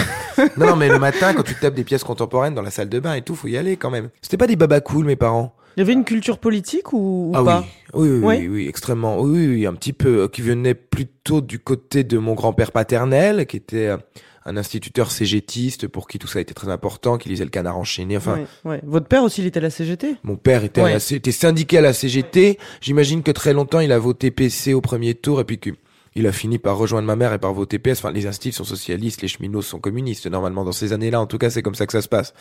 non, 0.57 0.67
non, 0.67 0.75
mais 0.75 0.87
le 0.87 0.99
matin, 0.99 1.33
quand 1.33 1.43
tu 1.43 1.55
tapes 1.55 1.73
des 1.73 1.83
pièces 1.83 2.03
contemporaines 2.03 2.53
dans 2.53 2.61
la 2.61 2.71
salle 2.71 2.87
de 2.87 2.99
bain 2.99 3.15
et 3.15 3.21
tout, 3.21 3.35
faut 3.35 3.47
y 3.47 3.57
aller 3.57 3.75
quand 3.75 3.89
même. 3.89 4.09
C'était 4.21 4.37
pas 4.37 4.47
des 4.47 4.55
babas 4.55 4.81
cool, 4.81 5.05
mes 5.05 5.15
parents? 5.15 5.54
Il 5.75 5.79
y 5.79 5.83
avait 5.83 5.93
une 5.93 6.05
culture 6.05 6.37
politique 6.37 6.93
ou, 6.93 7.31
ou 7.31 7.31
ah 7.35 7.43
pas? 7.43 7.65
Oui. 7.93 8.09
Oui, 8.09 8.09
oui, 8.09 8.19
Ouais. 8.25 8.37
oui, 8.39 8.47
oui, 8.47 8.67
extrêmement. 8.67 9.19
Oui, 9.19 9.31
oui, 9.31 9.47
oui, 9.47 9.65
un 9.65 9.73
petit 9.73 9.93
peu, 9.93 10.23
euh, 10.23 10.27
qui 10.27 10.41
venait 10.41 10.73
plutôt 10.73 11.41
du 11.41 11.59
côté 11.59 12.03
de 12.03 12.17
mon 12.17 12.33
grand-père 12.33 12.71
paternel, 12.71 13.45
qui 13.47 13.57
était 13.57 13.87
euh, 13.87 13.97
un 14.45 14.57
instituteur 14.57 15.11
cégétiste 15.11 15.87
pour 15.87 16.07
qui 16.07 16.19
tout 16.19 16.27
ça 16.27 16.39
était 16.39 16.53
très 16.53 16.69
important, 16.69 17.17
qui 17.17 17.29
lisait 17.29 17.43
le 17.45 17.49
canard 17.49 17.77
enchaîné. 17.77 18.17
Enfin, 18.17 18.35
Ouais, 18.63 18.71
ouais. 18.71 18.81
Votre 18.83 19.07
père 19.07 19.23
aussi, 19.23 19.41
il 19.41 19.47
était 19.47 19.59
à 19.59 19.63
la 19.63 19.69
CGT 19.69 20.15
mon 20.23 20.35
père 20.35 20.63
était, 20.63 20.81
à 20.81 20.83
Ouais. 20.85 20.93
la 20.93 20.99
C- 20.99 21.15
était 21.15 21.31
syndiqué 21.31 21.77
à 21.77 21.81
la 21.81 21.93
CGT. 21.93 22.57
J'imagine 22.81 23.23
que 23.23 23.31
très 23.31 23.53
longtemps, 23.53 23.79
il 23.79 23.91
a 23.91 23.99
voté 23.99 24.31
PC 24.31 24.73
au 24.73 24.81
premier 24.81 25.13
tour 25.15 25.39
et 25.41 25.45
puis 25.45 25.59
que 25.59 25.71
il 26.17 26.25
a 26.27 26.31
fini 26.31 26.59
par 26.59 26.77
rejoindre 26.77 27.07
ma 27.07 27.17
mère 27.17 27.33
et 27.33 27.39
par 27.39 27.53
voter 27.53 27.77
PS. 27.79 27.99
Enfin, 27.99 28.11
les 28.11 28.25
instituts 28.27 28.53
sont 28.53 28.63
socialistes, 28.63 29.21
les 29.21 29.27
cheminots 29.27 29.61
sont 29.61 29.79
communistes. 29.79 30.27
Normalement, 30.27 30.63
dans 30.63 30.71
ces 30.71 30.93
années-là, 30.93 31.19
en 31.19 31.25
tout 31.25 31.37
cas, 31.37 31.49
c'est 31.49 31.61
comme 31.61 31.75
ça 31.75 31.85
que 31.85 31.91
ça 31.91 32.01
se 32.01 32.07
passe. 32.07 32.33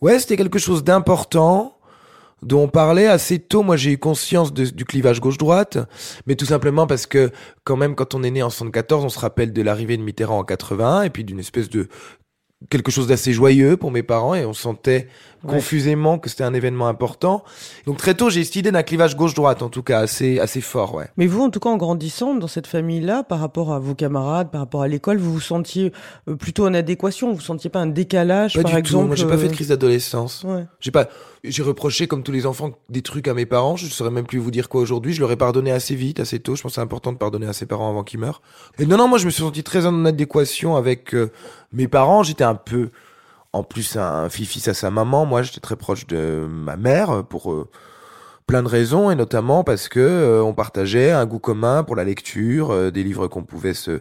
Ouais, 0.00 0.18
c'était 0.18 0.38
quelque 0.38 0.58
chose 0.58 0.84
d'important 0.84 1.76
dont 2.42 2.64
on 2.64 2.68
parlait 2.68 3.06
assez 3.06 3.38
tôt. 3.38 3.62
Moi, 3.62 3.76
j'ai 3.76 3.92
eu 3.92 3.98
conscience 3.98 4.52
du 4.52 4.84
clivage 4.84 5.20
gauche-droite, 5.20 5.78
mais 6.26 6.36
tout 6.36 6.46
simplement 6.46 6.86
parce 6.86 7.06
que, 7.06 7.30
quand 7.64 7.76
même, 7.76 7.94
quand 7.94 8.14
on 8.14 8.22
est 8.22 8.30
né 8.30 8.42
en 8.42 8.50
74, 8.50 9.04
on 9.04 9.08
se 9.08 9.18
rappelle 9.18 9.52
de 9.52 9.62
l'arrivée 9.62 9.96
de 9.96 10.02
Mitterrand 10.02 10.38
en 10.38 10.44
81 10.44 11.02
et 11.02 11.10
puis 11.10 11.24
d'une 11.24 11.40
espèce 11.40 11.68
de 11.70 11.88
quelque 12.70 12.90
chose 12.90 13.06
d'assez 13.06 13.32
joyeux 13.32 13.76
pour 13.76 13.90
mes 13.90 14.02
parents 14.02 14.34
et 14.34 14.44
on 14.44 14.54
sentait. 14.54 15.08
Confusément 15.46 16.18
que 16.18 16.28
c'était 16.28 16.44
un 16.44 16.54
événement 16.54 16.88
important. 16.88 17.44
Donc 17.86 17.98
très 17.98 18.14
tôt, 18.14 18.30
j'ai 18.30 18.44
cette 18.44 18.56
idée 18.56 18.72
d'un 18.72 18.82
clivage 18.82 19.16
gauche-droite, 19.16 19.62
en 19.62 19.68
tout 19.68 19.82
cas, 19.82 20.00
assez, 20.00 20.38
assez 20.38 20.60
fort, 20.60 20.94
ouais. 20.94 21.06
Mais 21.16 21.26
vous, 21.26 21.42
en 21.42 21.50
tout 21.50 21.60
cas, 21.60 21.68
en 21.68 21.76
grandissant 21.76 22.34
dans 22.34 22.48
cette 22.48 22.66
famille-là, 22.66 23.22
par 23.22 23.40
rapport 23.40 23.72
à 23.72 23.78
vos 23.78 23.94
camarades, 23.94 24.50
par 24.50 24.60
rapport 24.60 24.82
à 24.82 24.88
l'école, 24.88 25.18
vous 25.18 25.32
vous 25.32 25.40
sentiez 25.40 25.92
euh, 26.28 26.36
plutôt 26.36 26.66
en 26.66 26.74
adéquation 26.74 27.32
Vous 27.32 27.40
sentiez 27.40 27.70
pas 27.70 27.80
un 27.80 27.86
décalage, 27.86 28.54
Pas 28.54 28.62
par 28.62 28.72
du 28.72 28.78
exemple 28.78 29.02
tout. 29.02 29.06
Moi, 29.08 29.16
j'ai 29.16 29.26
pas 29.26 29.34
euh, 29.34 29.38
fait 29.38 29.48
de 29.48 29.54
crise 29.54 29.68
d'adolescence. 29.68 30.44
Ouais. 30.44 30.66
J'ai 30.80 30.90
pas, 30.90 31.08
j'ai 31.44 31.62
reproché 31.62 32.06
comme 32.06 32.22
tous 32.22 32.32
les 32.32 32.46
enfants 32.46 32.70
des 32.88 33.02
trucs 33.02 33.28
à 33.28 33.34
mes 33.34 33.46
parents. 33.46 33.76
Je 33.76 33.86
saurais 33.86 34.10
même 34.10 34.26
plus 34.26 34.38
vous 34.38 34.50
dire 34.50 34.68
quoi 34.68 34.80
aujourd'hui. 34.80 35.12
Je 35.12 35.20
leur 35.20 35.30
ai 35.30 35.36
pardonné 35.36 35.70
assez 35.70 35.94
vite, 35.94 36.20
assez 36.20 36.40
tôt. 36.40 36.56
Je 36.56 36.62
pense 36.62 36.72
que 36.72 36.74
c'est 36.76 36.80
important 36.80 37.12
de 37.12 37.18
pardonner 37.18 37.46
à 37.46 37.52
ses 37.52 37.66
parents 37.66 37.90
avant 37.90 38.02
qu'ils 38.02 38.20
meurent. 38.20 38.42
Et 38.78 38.86
non, 38.86 38.96
non, 38.96 39.08
moi 39.08 39.18
je 39.18 39.26
me 39.26 39.30
suis 39.30 39.42
senti 39.42 39.62
très 39.62 39.86
en 39.86 40.04
adéquation 40.04 40.76
avec 40.76 41.14
euh, 41.14 41.30
mes 41.72 41.88
parents. 41.88 42.22
J'étais 42.22 42.44
un 42.44 42.54
peu, 42.54 42.90
en 43.54 43.62
plus 43.62 43.96
un 43.96 44.28
fils 44.28 44.66
à 44.66 44.74
sa 44.74 44.90
maman. 44.90 45.26
Moi, 45.26 45.42
j'étais 45.42 45.60
très 45.60 45.76
proche 45.76 46.06
de 46.08 46.44
ma 46.48 46.76
mère 46.76 47.22
pour 47.24 47.52
euh, 47.52 47.68
plein 48.48 48.64
de 48.64 48.68
raisons 48.68 49.12
et 49.12 49.14
notamment 49.14 49.62
parce 49.62 49.88
que 49.88 50.00
euh, 50.00 50.42
on 50.42 50.52
partageait 50.52 51.12
un 51.12 51.24
goût 51.24 51.38
commun 51.38 51.84
pour 51.84 51.94
la 51.94 52.02
lecture, 52.02 52.72
euh, 52.72 52.90
des 52.90 53.04
livres 53.04 53.28
qu'on 53.28 53.44
pouvait 53.44 53.72
se 53.72 54.00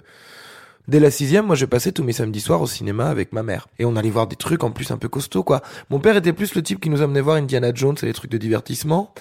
Dès 0.89 0.99
la 0.99 1.11
sixième, 1.11 1.45
moi, 1.45 1.55
je 1.55 1.65
passais 1.65 1.93
tous 1.93 2.03
mes 2.03 2.11
samedis 2.11 2.41
soirs 2.41 2.61
au 2.61 2.67
cinéma 2.67 3.05
avec 3.07 3.31
ma 3.31 3.41
mère. 3.41 3.67
Et 3.79 3.85
on 3.85 3.95
allait 3.95 4.09
voir 4.09 4.27
des 4.27 4.35
trucs 4.35 4.63
en 4.65 4.71
plus 4.71 4.91
un 4.91 4.97
peu 4.97 5.07
costauds, 5.07 5.43
quoi. 5.43 5.61
Mon 5.89 5.99
père 5.99 6.17
était 6.17 6.33
plus 6.33 6.55
le 6.55 6.61
type 6.61 6.81
qui 6.81 6.89
nous 6.89 7.01
amenait 7.01 7.21
voir 7.21 7.37
Indiana 7.37 7.71
Jones 7.73 7.95
et 8.03 8.05
les 8.05 8.11
trucs 8.13 8.31
de 8.31 8.37
divertissement. 8.37 9.13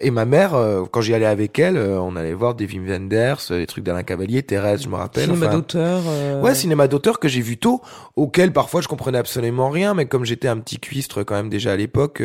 Et 0.00 0.10
ma 0.10 0.24
mère, 0.24 0.54
euh, 0.54 0.82
quand 0.90 1.00
j'y 1.02 1.14
allais 1.14 1.24
avec 1.24 1.56
elle, 1.60 1.76
euh, 1.76 2.00
on 2.00 2.16
allait 2.16 2.34
voir 2.34 2.56
des 2.56 2.66
Wim 2.66 2.84
Wenders, 2.88 3.36
euh, 3.52 3.58
les 3.58 3.66
trucs 3.68 3.84
d'Alain 3.84 4.02
Cavalier, 4.02 4.42
Thérèse, 4.42 4.82
je 4.82 4.88
me 4.88 4.96
rappelle. 4.96 5.26
Cinéma 5.26 5.46
enfin- 5.46 5.54
d'auteur. 5.54 6.02
euh, 6.08 6.40
Ouais, 6.42 6.54
cinéma 6.56 6.88
d'auteur 6.88 7.20
que 7.20 7.28
j'ai 7.28 7.42
vu 7.42 7.58
tôt, 7.58 7.80
auquel 8.16 8.52
parfois 8.52 8.80
je 8.80 8.88
comprenais 8.88 9.18
absolument 9.18 9.70
rien, 9.70 9.94
mais 9.94 10.06
comme 10.06 10.24
j'étais 10.24 10.48
un 10.48 10.58
petit 10.58 10.80
cuistre 10.80 11.22
quand 11.22 11.36
même 11.36 11.48
déjà 11.48 11.72
à 11.72 11.76
l'époque, 11.76 12.22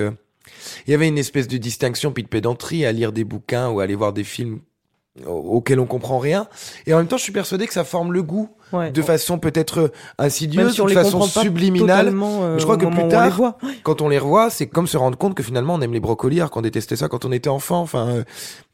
il 0.88 0.92
y 0.92 0.96
avait 0.96 1.08
une 1.08 1.20
espèce 1.20 1.48
de 1.48 1.58
distinction 1.58 2.12
puis 2.12 2.24
de 2.24 2.28
pédanterie 2.28 2.88
à 2.88 2.92
lire 2.92 3.12
des 3.12 3.24
bouquins 3.24 3.70
ou 3.70 3.82
à 3.82 3.84
aller 3.84 3.94
voir 3.96 4.14
des 4.14 4.24
films 4.24 4.62
au- 5.28 5.30
auxquels 5.32 5.80
on 5.80 5.86
comprend 5.86 6.18
rien. 6.18 6.48
Et 6.88 6.94
en 6.94 6.98
même 6.98 7.08
temps, 7.08 7.18
je 7.18 7.24
suis 7.24 7.32
persuadé 7.32 7.68
que 7.68 7.74
ça 7.74 7.84
forme 7.84 8.14
le 8.14 8.24
goût 8.24 8.50
ouais. 8.74 8.92
de 8.92 9.02
façon 9.02 9.40
peut-être 9.40 9.80
Même 9.80 9.90
insidieuse, 10.18 10.74
si 10.76 10.82
de 10.82 10.90
façon 10.90 11.22
subliminale. 11.22 12.14
euh, 12.44 12.58
je 12.58 12.64
crois 12.64 12.78
que 12.78 12.86
plus 12.86 13.04
on 13.04 13.08
tard, 13.08 13.26
les 13.26 13.32
voit. 13.32 13.58
Quand 13.84 14.02
on 14.02 14.10
les 14.10 14.20
revoit, 14.20 14.50
c'est 14.50 14.68
comme 14.68 14.88
se 14.88 14.98
rendre 14.98 15.18
compte 15.18 15.36
que 15.36 15.44
finalement 15.44 15.76
on 15.76 15.82
aime 15.82 15.94
les 15.94 16.00
brocolis 16.00 16.40
alors 16.40 16.52
qu'on 16.52 16.62
détestait 16.62 16.96
ça 16.96 17.08
quand 17.08 17.26
on 17.26 17.32
était 17.32 17.50
enfant. 17.50 17.82
Enfin, 17.82 18.08
euh, 18.10 18.24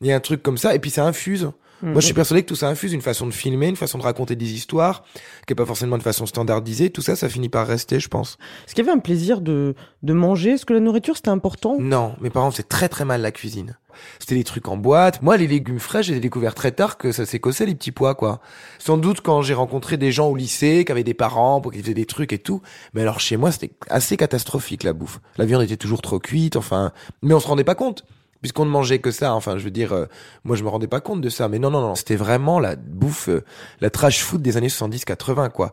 il 0.01 0.07
y 0.07 0.11
a 0.11 0.15
un 0.15 0.19
truc 0.19 0.43
comme 0.43 0.57
ça 0.57 0.75
et 0.75 0.79
puis 0.79 0.89
ça 0.91 1.05
infuse. 1.05 1.49
Moi, 1.85 2.01
je 2.01 2.05
suis 2.05 2.13
persuadé 2.13 2.41
que 2.41 2.47
tout 2.47 2.55
ça 2.55 2.67
infuse 2.67 2.93
une 2.93 3.01
façon 3.01 3.27
de 3.27 3.31
filmer, 3.31 3.67
une 3.67 3.75
façon 3.75 3.97
de 3.97 4.03
raconter 4.03 4.35
des 4.35 4.53
histoires, 4.53 5.03
qui 5.45 5.53
est 5.53 5.55
pas 5.55 5.65
forcément 5.65 5.97
de 5.97 6.03
façon 6.03 6.25
standardisée. 6.25 6.89
Tout 6.89 7.01
ça, 7.01 7.15
ça 7.15 7.29
finit 7.29 7.49
par 7.49 7.67
rester, 7.67 7.99
je 7.99 8.07
pense. 8.07 8.37
Est-ce 8.65 8.73
qu'il 8.73 8.83
y 8.83 8.87
avait 8.89 8.97
un 8.97 9.01
plaisir 9.01 9.39
de, 9.39 9.75
de 10.01 10.13
manger? 10.13 10.51
Est-ce 10.51 10.65
que 10.65 10.73
la 10.73 10.79
nourriture, 10.79 11.15
c'était 11.15 11.29
important? 11.29 11.77
Non, 11.79 12.15
mes 12.21 12.31
parents 12.31 12.49
faisaient 12.49 12.63
très 12.63 12.89
très 12.89 13.05
mal 13.05 13.21
la 13.21 13.31
cuisine. 13.31 13.77
C'était 14.19 14.35
des 14.35 14.43
trucs 14.43 14.67
en 14.67 14.77
boîte. 14.77 15.21
Moi, 15.21 15.37
les 15.37 15.47
légumes 15.47 15.79
frais, 15.79 16.03
j'ai 16.03 16.19
découvert 16.19 16.55
très 16.55 16.71
tard 16.71 16.97
que 16.97 17.11
ça 17.11 17.25
s'écossait 17.25 17.65
les 17.65 17.75
petits 17.75 17.91
pois, 17.91 18.15
quoi. 18.15 18.41
Sans 18.79 18.97
doute 18.97 19.21
quand 19.21 19.41
j'ai 19.41 19.53
rencontré 19.53 19.97
des 19.97 20.11
gens 20.11 20.27
au 20.27 20.35
lycée 20.35 20.83
qui 20.85 20.91
avaient 20.91 21.03
des 21.03 21.13
parents 21.13 21.61
pour 21.61 21.71
qu'ils 21.71 21.81
faisaient 21.81 21.93
des 21.93 22.05
trucs 22.05 22.33
et 22.33 22.39
tout. 22.39 22.61
Mais 22.93 23.01
alors 23.01 23.19
chez 23.19 23.37
moi, 23.37 23.51
c'était 23.51 23.71
assez 23.89 24.17
catastrophique 24.17 24.83
la 24.83 24.93
bouffe. 24.93 25.19
La 25.37 25.45
viande 25.45 25.61
était 25.61 25.77
toujours 25.77 26.01
trop 26.01 26.19
cuite, 26.19 26.55
enfin. 26.55 26.91
Mais 27.21 27.33
on 27.33 27.39
se 27.39 27.47
rendait 27.47 27.63
pas 27.63 27.75
compte. 27.75 28.05
Puisqu'on 28.41 28.65
ne 28.65 28.69
mangeait 28.69 28.99
que 28.99 29.11
ça. 29.11 29.33
Enfin, 29.33 29.57
je 29.57 29.63
veux 29.63 29.71
dire, 29.71 29.93
euh, 29.93 30.05
moi, 30.43 30.55
je 30.55 30.63
me 30.63 30.69
rendais 30.69 30.87
pas 30.87 31.01
compte 31.01 31.21
de 31.21 31.29
ça. 31.29 31.47
Mais 31.47 31.59
non, 31.59 31.71
non, 31.71 31.81
non, 31.81 31.95
c'était 31.95 32.15
vraiment 32.15 32.59
la 32.59 32.75
bouffe, 32.75 33.29
euh, 33.29 33.43
la 33.81 33.89
trash 33.89 34.23
food 34.23 34.41
des 34.41 34.57
années 34.57 34.67
70-80, 34.67 35.49
quoi. 35.49 35.71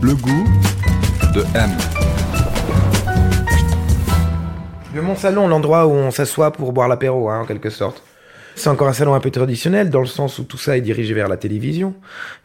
Le 0.00 0.14
goût 0.14 0.48
de 1.34 1.44
M. 1.54 1.70
De 4.94 5.00
mon 5.00 5.14
salon, 5.14 5.46
l'endroit 5.46 5.86
où 5.86 5.92
on 5.92 6.10
s'assoit 6.10 6.52
pour 6.52 6.72
boire 6.72 6.88
l'apéro, 6.88 7.30
hein, 7.30 7.40
en 7.42 7.46
quelque 7.46 7.70
sorte. 7.70 8.02
C'est 8.60 8.68
encore 8.68 8.88
un 8.88 8.92
salon 8.92 9.14
un 9.14 9.20
peu 9.20 9.30
traditionnel, 9.30 9.88
dans 9.88 10.02
le 10.02 10.06
sens 10.06 10.38
où 10.38 10.44
tout 10.44 10.58
ça 10.58 10.76
est 10.76 10.82
dirigé 10.82 11.14
vers 11.14 11.28
la 11.28 11.38
télévision. 11.38 11.94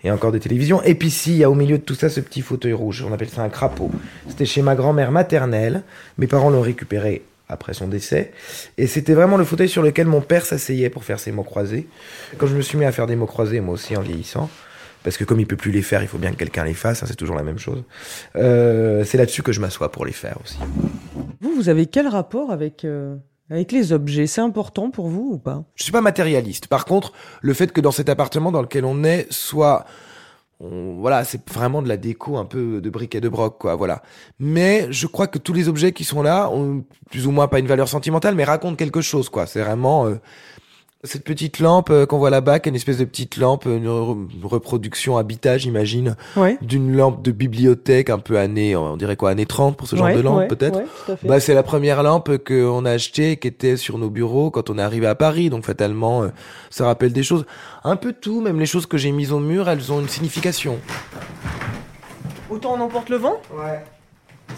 A 0.06 0.14
encore 0.14 0.32
des 0.32 0.40
télévisions. 0.40 0.82
Et 0.84 0.96
puis 0.96 1.10
si, 1.10 1.32
il 1.32 1.38
y 1.38 1.44
a 1.44 1.50
au 1.50 1.56
milieu 1.56 1.78
de 1.78 1.84
tout 1.84 1.94
ça 1.94 2.08
ce 2.08 2.22
petit 2.22 2.40
fauteuil 2.40 2.72
rouge. 2.72 3.06
On 3.06 3.12
appelle 3.12 3.28
ça 3.28 3.42
un 3.42 3.50
crapaud. 3.50 3.92
C'était 4.30 4.46
chez 4.46 4.62
ma 4.62 4.76
grand-mère 4.76 5.12
maternelle. 5.12 5.84
Mes 6.18 6.28
parents 6.28 6.50
l'ont 6.50 6.62
récupéré 6.62 7.24
après 7.50 7.74
son 7.74 7.90
décès. 7.90 8.32
Et 8.78 8.88
c'était 8.88 9.14
vraiment 9.14 9.36
le 9.36 9.44
fauteuil 9.44 9.68
sur 9.68 9.84
lequel 9.84 10.08
mon 10.08 10.22
père 10.22 10.46
s'asseyait 10.46 10.90
pour 10.90 11.04
faire 11.04 11.20
ses 11.20 11.34
mots 11.34 11.44
croisés. 11.44 11.86
Quand 12.38 12.48
je 12.48 12.56
me 12.56 12.62
suis 12.62 12.78
mis 12.78 12.86
à 12.86 12.94
faire 12.94 13.08
des 13.08 13.18
mots 13.18 13.26
croisés, 13.26 13.60
moi 13.60 13.74
aussi 13.74 13.98
en 13.98 14.02
vieillissant, 14.02 14.50
parce 15.04 15.18
que 15.18 15.26
comme 15.26 15.42
il 15.42 15.48
peut 15.48 15.58
plus 15.58 15.72
les 15.72 15.82
faire, 15.82 16.02
il 16.02 16.08
faut 16.08 16.18
bien 16.18 16.32
que 16.32 16.38
quelqu'un 16.38 16.64
les 16.64 16.74
fasse, 16.74 17.04
hein, 17.04 17.08
c'est 17.10 17.16
toujours 17.18 17.36
la 17.36 17.44
même 17.44 17.60
chose. 17.60 17.84
Euh, 18.38 19.04
c'est 19.04 19.18
là-dessus 19.18 19.44
que 19.44 19.52
je 19.52 19.60
m'assois 19.60 19.92
pour 19.92 20.06
les 20.06 20.14
faire 20.14 20.38
aussi. 20.42 20.60
Vous, 21.42 21.54
vous 21.54 21.68
avez 21.68 21.88
quel 21.88 22.08
rapport 22.08 22.52
avec, 22.52 22.86
euh, 22.86 23.18
avec 23.50 23.72
les 23.72 23.94
objets 23.94 24.28
C'est 24.28 24.42
important 24.42 24.90
pour 24.90 25.08
vous 25.08 25.32
ou 25.34 25.38
pas? 25.38 25.64
Je 25.76 25.84
suis 25.84 25.92
pas 25.92 26.02
matérialiste. 26.02 26.68
Par 26.68 26.86
contre, 26.86 27.14
le 27.42 27.54
fait 27.54 27.72
que 27.72 27.82
dans 27.82 27.92
cet 27.92 28.10
appartement 28.10 28.52
dans 28.52 28.62
lequel 28.62 28.86
on 28.86 29.04
est 29.04 29.32
soit 29.32 29.86
voilà, 30.60 31.26
c'est 31.26 31.48
vraiment 31.50 31.82
de 31.82 31.90
la 31.90 31.98
déco 31.98 32.38
un 32.38 32.46
peu 32.46 32.80
de 32.80 32.90
briques 32.90 33.16
et 33.16 33.22
de 33.22 33.28
broc, 33.28 33.58
quoi, 33.60 33.76
voilà. 33.76 34.02
Mais 34.40 34.88
je 34.90 35.06
crois 35.06 35.28
que 35.28 35.38
tous 35.38 35.54
les 35.54 35.68
objets 35.68 35.92
qui 35.92 36.06
sont 36.06 36.22
là 36.22 36.50
ont 36.50 36.86
plus 37.12 37.28
ou 37.28 37.32
moins 37.32 37.48
pas 37.48 37.60
une 37.60 37.68
valeur 37.68 37.90
sentimentale, 37.90 38.36
mais 38.36 38.46
racontent 38.46 38.76
quelque 38.76 39.02
chose, 39.02 39.30
quoi. 39.30 39.48
C'est 39.48 39.62
vraiment 39.62 40.06
euh, 40.08 40.16
cette 41.06 41.24
petite 41.24 41.60
lampe 41.60 41.90
euh, 41.90 42.06
qu'on 42.06 42.18
voit 42.18 42.30
là-bas, 42.30 42.60
qui 42.60 42.70
est 42.70 42.72
une 42.72 42.76
espèce 42.76 42.98
de 42.98 43.06
petite 43.06 43.38
lampe, 43.38 43.66
une 43.66 43.88
re- 43.88 44.28
reproduction 44.44 45.18
habitat, 45.18 45.58
j'imagine, 45.58 46.16
Ouais. 46.36 46.58
d'une 46.62 46.96
lampe 46.96 47.22
de 47.24 47.32
bibliothèque 47.32 48.10
un 48.10 48.20
peu 48.20 48.38
année, 48.38 48.76
on 48.76 48.98
dirait 48.98 49.16
quoi, 49.16 49.30
année 49.30 49.46
30 49.46 49.78
pour 49.78 49.88
ce 49.88 49.96
genre 49.96 50.06
Ouais, 50.06 50.16
de 50.16 50.22
lampe, 50.22 50.40
ouais, 50.40 50.48
peut-être. 50.48 50.80
ouais, 50.80 50.86
tout 51.06 51.12
à 51.12 51.16
fait. 51.16 51.28
Bah, 51.28 51.40
c'est 51.40 51.54
la 51.54 51.64
première 51.64 52.04
lampe 52.04 52.38
qu'on 52.46 52.86
a 52.86 52.92
achetée, 52.92 53.38
qui 53.38 53.48
était 53.48 53.78
sur 53.78 53.98
nos 53.98 54.10
bureaux 54.10 54.52
quand 54.52 54.70
on 54.70 54.78
est 54.78 54.82
arrivé 54.82 55.08
à 55.08 55.16
Paris. 55.16 55.50
Donc, 55.50 55.64
fatalement, 55.66 56.24
euh, 56.24 56.28
ça 56.70 56.86
rappelle 56.86 57.14
des 57.14 57.24
choses. 57.24 57.46
Un 57.84 57.96
peu 57.96 58.14
tout, 58.14 58.42
même 58.42 58.60
les 58.60 58.66
choses 58.66 58.86
que 58.86 58.98
j'ai 58.98 59.12
mises 59.12 59.32
au 59.32 59.40
mur, 59.40 59.70
elles 59.70 59.92
ont 59.92 60.00
une 60.02 60.10
signification. 60.10 60.78
Autant 62.50 62.76
on 62.78 62.82
emporte 62.82 63.10
le 63.10 63.18
vent? 63.18 63.38
Ouais. 63.54 63.84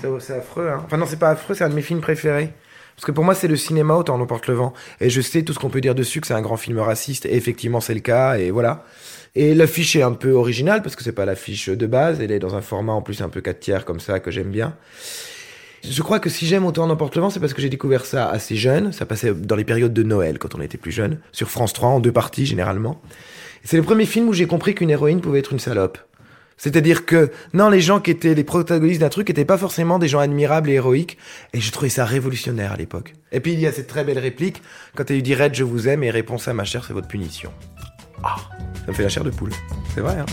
C'est, 0.01 0.07
c'est 0.19 0.33
affreux, 0.37 0.69
hein. 0.69 0.81
Enfin 0.85 0.97
non, 0.97 1.05
c'est 1.07 1.17
pas 1.19 1.29
affreux, 1.29 1.55
c'est 1.55 1.63
un 1.63 1.69
de 1.69 1.73
mes 1.75 1.81
films 1.81 2.01
préférés. 2.01 2.49
Parce 2.97 3.05
que 3.05 3.11
pour 3.11 3.23
moi, 3.23 3.35
c'est 3.35 3.47
le 3.47 3.55
cinéma, 3.55 3.93
autant 3.93 4.17
on 4.17 4.21
emporte 4.21 4.47
le 4.47 4.55
vent. 4.55 4.73
Et 4.99 5.11
je 5.11 5.21
sais 5.21 5.43
tout 5.43 5.53
ce 5.53 5.59
qu'on 5.59 5.69
peut 5.69 5.81
dire 5.81 5.93
dessus, 5.93 6.19
que 6.19 6.25
c'est 6.25 6.33
un 6.33 6.41
grand 6.41 6.57
film 6.57 6.79
raciste, 6.79 7.27
et 7.27 7.35
effectivement, 7.35 7.79
c'est 7.79 7.93
le 7.93 7.99
cas, 7.99 8.39
et 8.39 8.49
voilà. 8.49 8.83
Et 9.35 9.53
l'affiche 9.53 9.95
est 9.95 10.01
un 10.01 10.13
peu 10.13 10.31
originale, 10.31 10.81
parce 10.81 10.95
que 10.95 11.03
c'est 11.03 11.11
pas 11.11 11.25
l'affiche 11.25 11.69
de 11.69 11.85
base, 11.85 12.19
elle 12.21 12.31
est 12.31 12.39
dans 12.39 12.55
un 12.55 12.61
format 12.61 12.93
en 12.93 13.03
plus 13.03 13.21
un 13.21 13.29
peu 13.29 13.39
4 13.39 13.59
tiers 13.59 13.85
comme 13.85 13.99
ça, 13.99 14.19
que 14.19 14.31
j'aime 14.31 14.49
bien. 14.49 14.75
Je 15.87 16.01
crois 16.01 16.19
que 16.19 16.31
si 16.31 16.47
j'aime 16.47 16.65
autant 16.65 16.87
on 16.87 16.89
emporte 16.89 17.15
le 17.15 17.21
vent, 17.21 17.29
c'est 17.29 17.39
parce 17.39 17.53
que 17.53 17.61
j'ai 17.61 17.69
découvert 17.69 18.03
ça 18.03 18.29
assez 18.29 18.55
jeune. 18.55 18.91
Ça 18.91 19.05
passait 19.05 19.31
dans 19.31 19.55
les 19.55 19.63
périodes 19.63 19.93
de 19.93 20.01
Noël, 20.01 20.39
quand 20.39 20.55
on 20.55 20.61
était 20.61 20.79
plus 20.79 20.91
jeune, 20.91 21.19
sur 21.31 21.51
France 21.51 21.73
3, 21.73 21.89
en 21.89 21.99
deux 21.99 22.11
parties 22.11 22.47
généralement. 22.47 22.99
C'est 23.63 23.77
le 23.77 23.83
premier 23.83 24.07
film 24.07 24.27
où 24.27 24.33
j'ai 24.33 24.47
compris 24.47 24.73
qu'une 24.73 24.89
héroïne 24.89 25.21
pouvait 25.21 25.39
être 25.39 25.53
une 25.53 25.59
salope. 25.59 25.99
C'est-à-dire 26.57 27.05
que, 27.05 27.31
non, 27.53 27.69
les 27.69 27.81
gens 27.81 27.99
qui 27.99 28.11
étaient 28.11 28.33
les 28.33 28.43
protagonistes 28.43 29.01
d'un 29.01 29.09
truc 29.09 29.29
n'étaient 29.29 29.45
pas 29.45 29.57
forcément 29.57 29.99
des 29.99 30.07
gens 30.07 30.19
admirables 30.19 30.69
et 30.69 30.73
héroïques. 30.73 31.17
Et 31.53 31.61
j'ai 31.61 31.71
trouvé 31.71 31.89
ça 31.89 32.03
révolutionnaire 32.03 32.71
à 32.71 32.77
l'époque. 32.77 33.13
Et 33.31 33.39
puis 33.39 33.53
il 33.53 33.59
y 33.59 33.67
a 33.67 33.71
cette 33.71 33.87
très 33.87 34.03
belle 34.03 34.19
réplique, 34.19 34.61
quand 34.95 35.09
elle 35.09 35.17
lui 35.17 35.23
dit 35.23 35.35
Red, 35.35 35.53
je 35.53 35.63
vous 35.63 35.87
aime, 35.87 36.03
et 36.03 36.09
répond 36.09 36.37
ça, 36.37 36.53
ma 36.53 36.63
chère, 36.63 36.83
c'est 36.85 36.93
votre 36.93 37.07
punition. 37.07 37.51
Ah, 38.23 38.37
ça 38.85 38.87
me 38.87 38.93
fait 38.93 39.03
la 39.03 39.09
chair 39.09 39.23
de 39.23 39.29
poule. 39.29 39.51
C'est 39.93 40.01
vrai, 40.01 40.15
hein. 40.19 40.25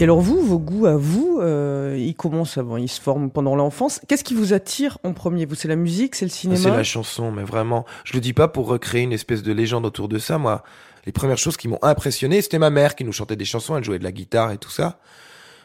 Et 0.00 0.02
alors 0.02 0.20
vous, 0.20 0.40
vos 0.42 0.58
goûts 0.58 0.86
à 0.86 0.96
vous, 0.96 1.38
euh, 1.40 1.96
ils 1.96 2.16
commencent, 2.16 2.58
bon, 2.58 2.76
ils 2.76 2.88
se 2.88 3.00
forment 3.00 3.30
pendant 3.30 3.54
l'enfance. 3.54 4.00
Qu'est-ce 4.08 4.24
qui 4.24 4.34
vous 4.34 4.52
attire 4.52 4.98
en 5.04 5.12
premier? 5.12 5.46
Vous, 5.46 5.54
c'est 5.54 5.68
la 5.68 5.76
musique, 5.76 6.16
c'est 6.16 6.24
le 6.24 6.32
cinéma 6.32 6.60
C'est 6.60 6.70
la 6.70 6.82
chanson, 6.82 7.30
mais 7.30 7.44
vraiment. 7.44 7.84
Je 8.02 8.14
le 8.14 8.20
dis 8.20 8.32
pas 8.32 8.48
pour 8.48 8.66
recréer 8.66 9.02
une 9.02 9.12
espèce 9.12 9.44
de 9.44 9.52
légende 9.52 9.86
autour 9.86 10.08
de 10.08 10.18
ça, 10.18 10.36
moi. 10.36 10.64
Les 11.06 11.12
premières 11.12 11.38
choses 11.38 11.56
qui 11.56 11.68
m'ont 11.68 11.78
impressionné, 11.80 12.42
c'était 12.42 12.58
ma 12.58 12.70
mère 12.70 12.96
qui 12.96 13.04
nous 13.04 13.12
chantait 13.12 13.36
des 13.36 13.44
chansons, 13.44 13.76
elle 13.76 13.84
jouait 13.84 14.00
de 14.00 14.04
la 14.04 14.10
guitare 14.10 14.50
et 14.50 14.58
tout 14.58 14.70
ça. 14.70 14.98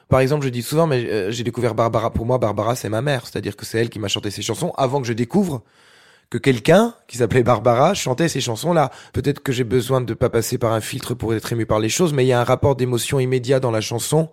Par 0.09 0.19
exemple, 0.19 0.45
je 0.45 0.50
dis 0.50 0.62
souvent, 0.62 0.86
mais 0.86 1.05
euh, 1.05 1.31
j'ai 1.31 1.43
découvert 1.43 1.74
Barbara. 1.74 2.12
Pour 2.12 2.27
moi, 2.27 2.38
Barbara, 2.38 2.75
c'est 2.75 2.89
ma 2.89 3.01
mère. 3.01 3.25
C'est-à-dire 3.25 3.55
que 3.55 3.65
c'est 3.65 3.79
elle 3.79 3.89
qui 3.89 3.98
m'a 3.98 4.09
chanté 4.09 4.29
ces 4.29 4.43
chansons 4.43 4.74
avant 4.77 5.01
que 5.01 5.07
je 5.07 5.13
découvre 5.13 5.63
que 6.29 6.38
quelqu'un 6.38 6.93
qui 7.07 7.17
s'appelait 7.17 7.43
Barbara 7.43 7.93
chantait 7.93 8.27
ces 8.27 8.41
chansons-là. 8.41 8.91
Peut-être 9.13 9.41
que 9.41 9.51
j'ai 9.51 9.63
besoin 9.63 10.01
de 10.01 10.13
pas 10.13 10.29
passer 10.29 10.57
par 10.57 10.74
un 10.74 10.81
filtre 10.81 11.13
pour 11.13 11.33
être 11.33 11.51
ému 11.51 11.65
par 11.65 11.79
les 11.79 11.89
choses, 11.89 12.13
mais 12.13 12.24
il 12.24 12.27
y 12.27 12.33
a 12.33 12.39
un 12.39 12.43
rapport 12.43 12.75
d'émotion 12.75 13.19
immédiat 13.19 13.59
dans 13.59 13.71
la 13.71 13.81
chanson 13.81 14.29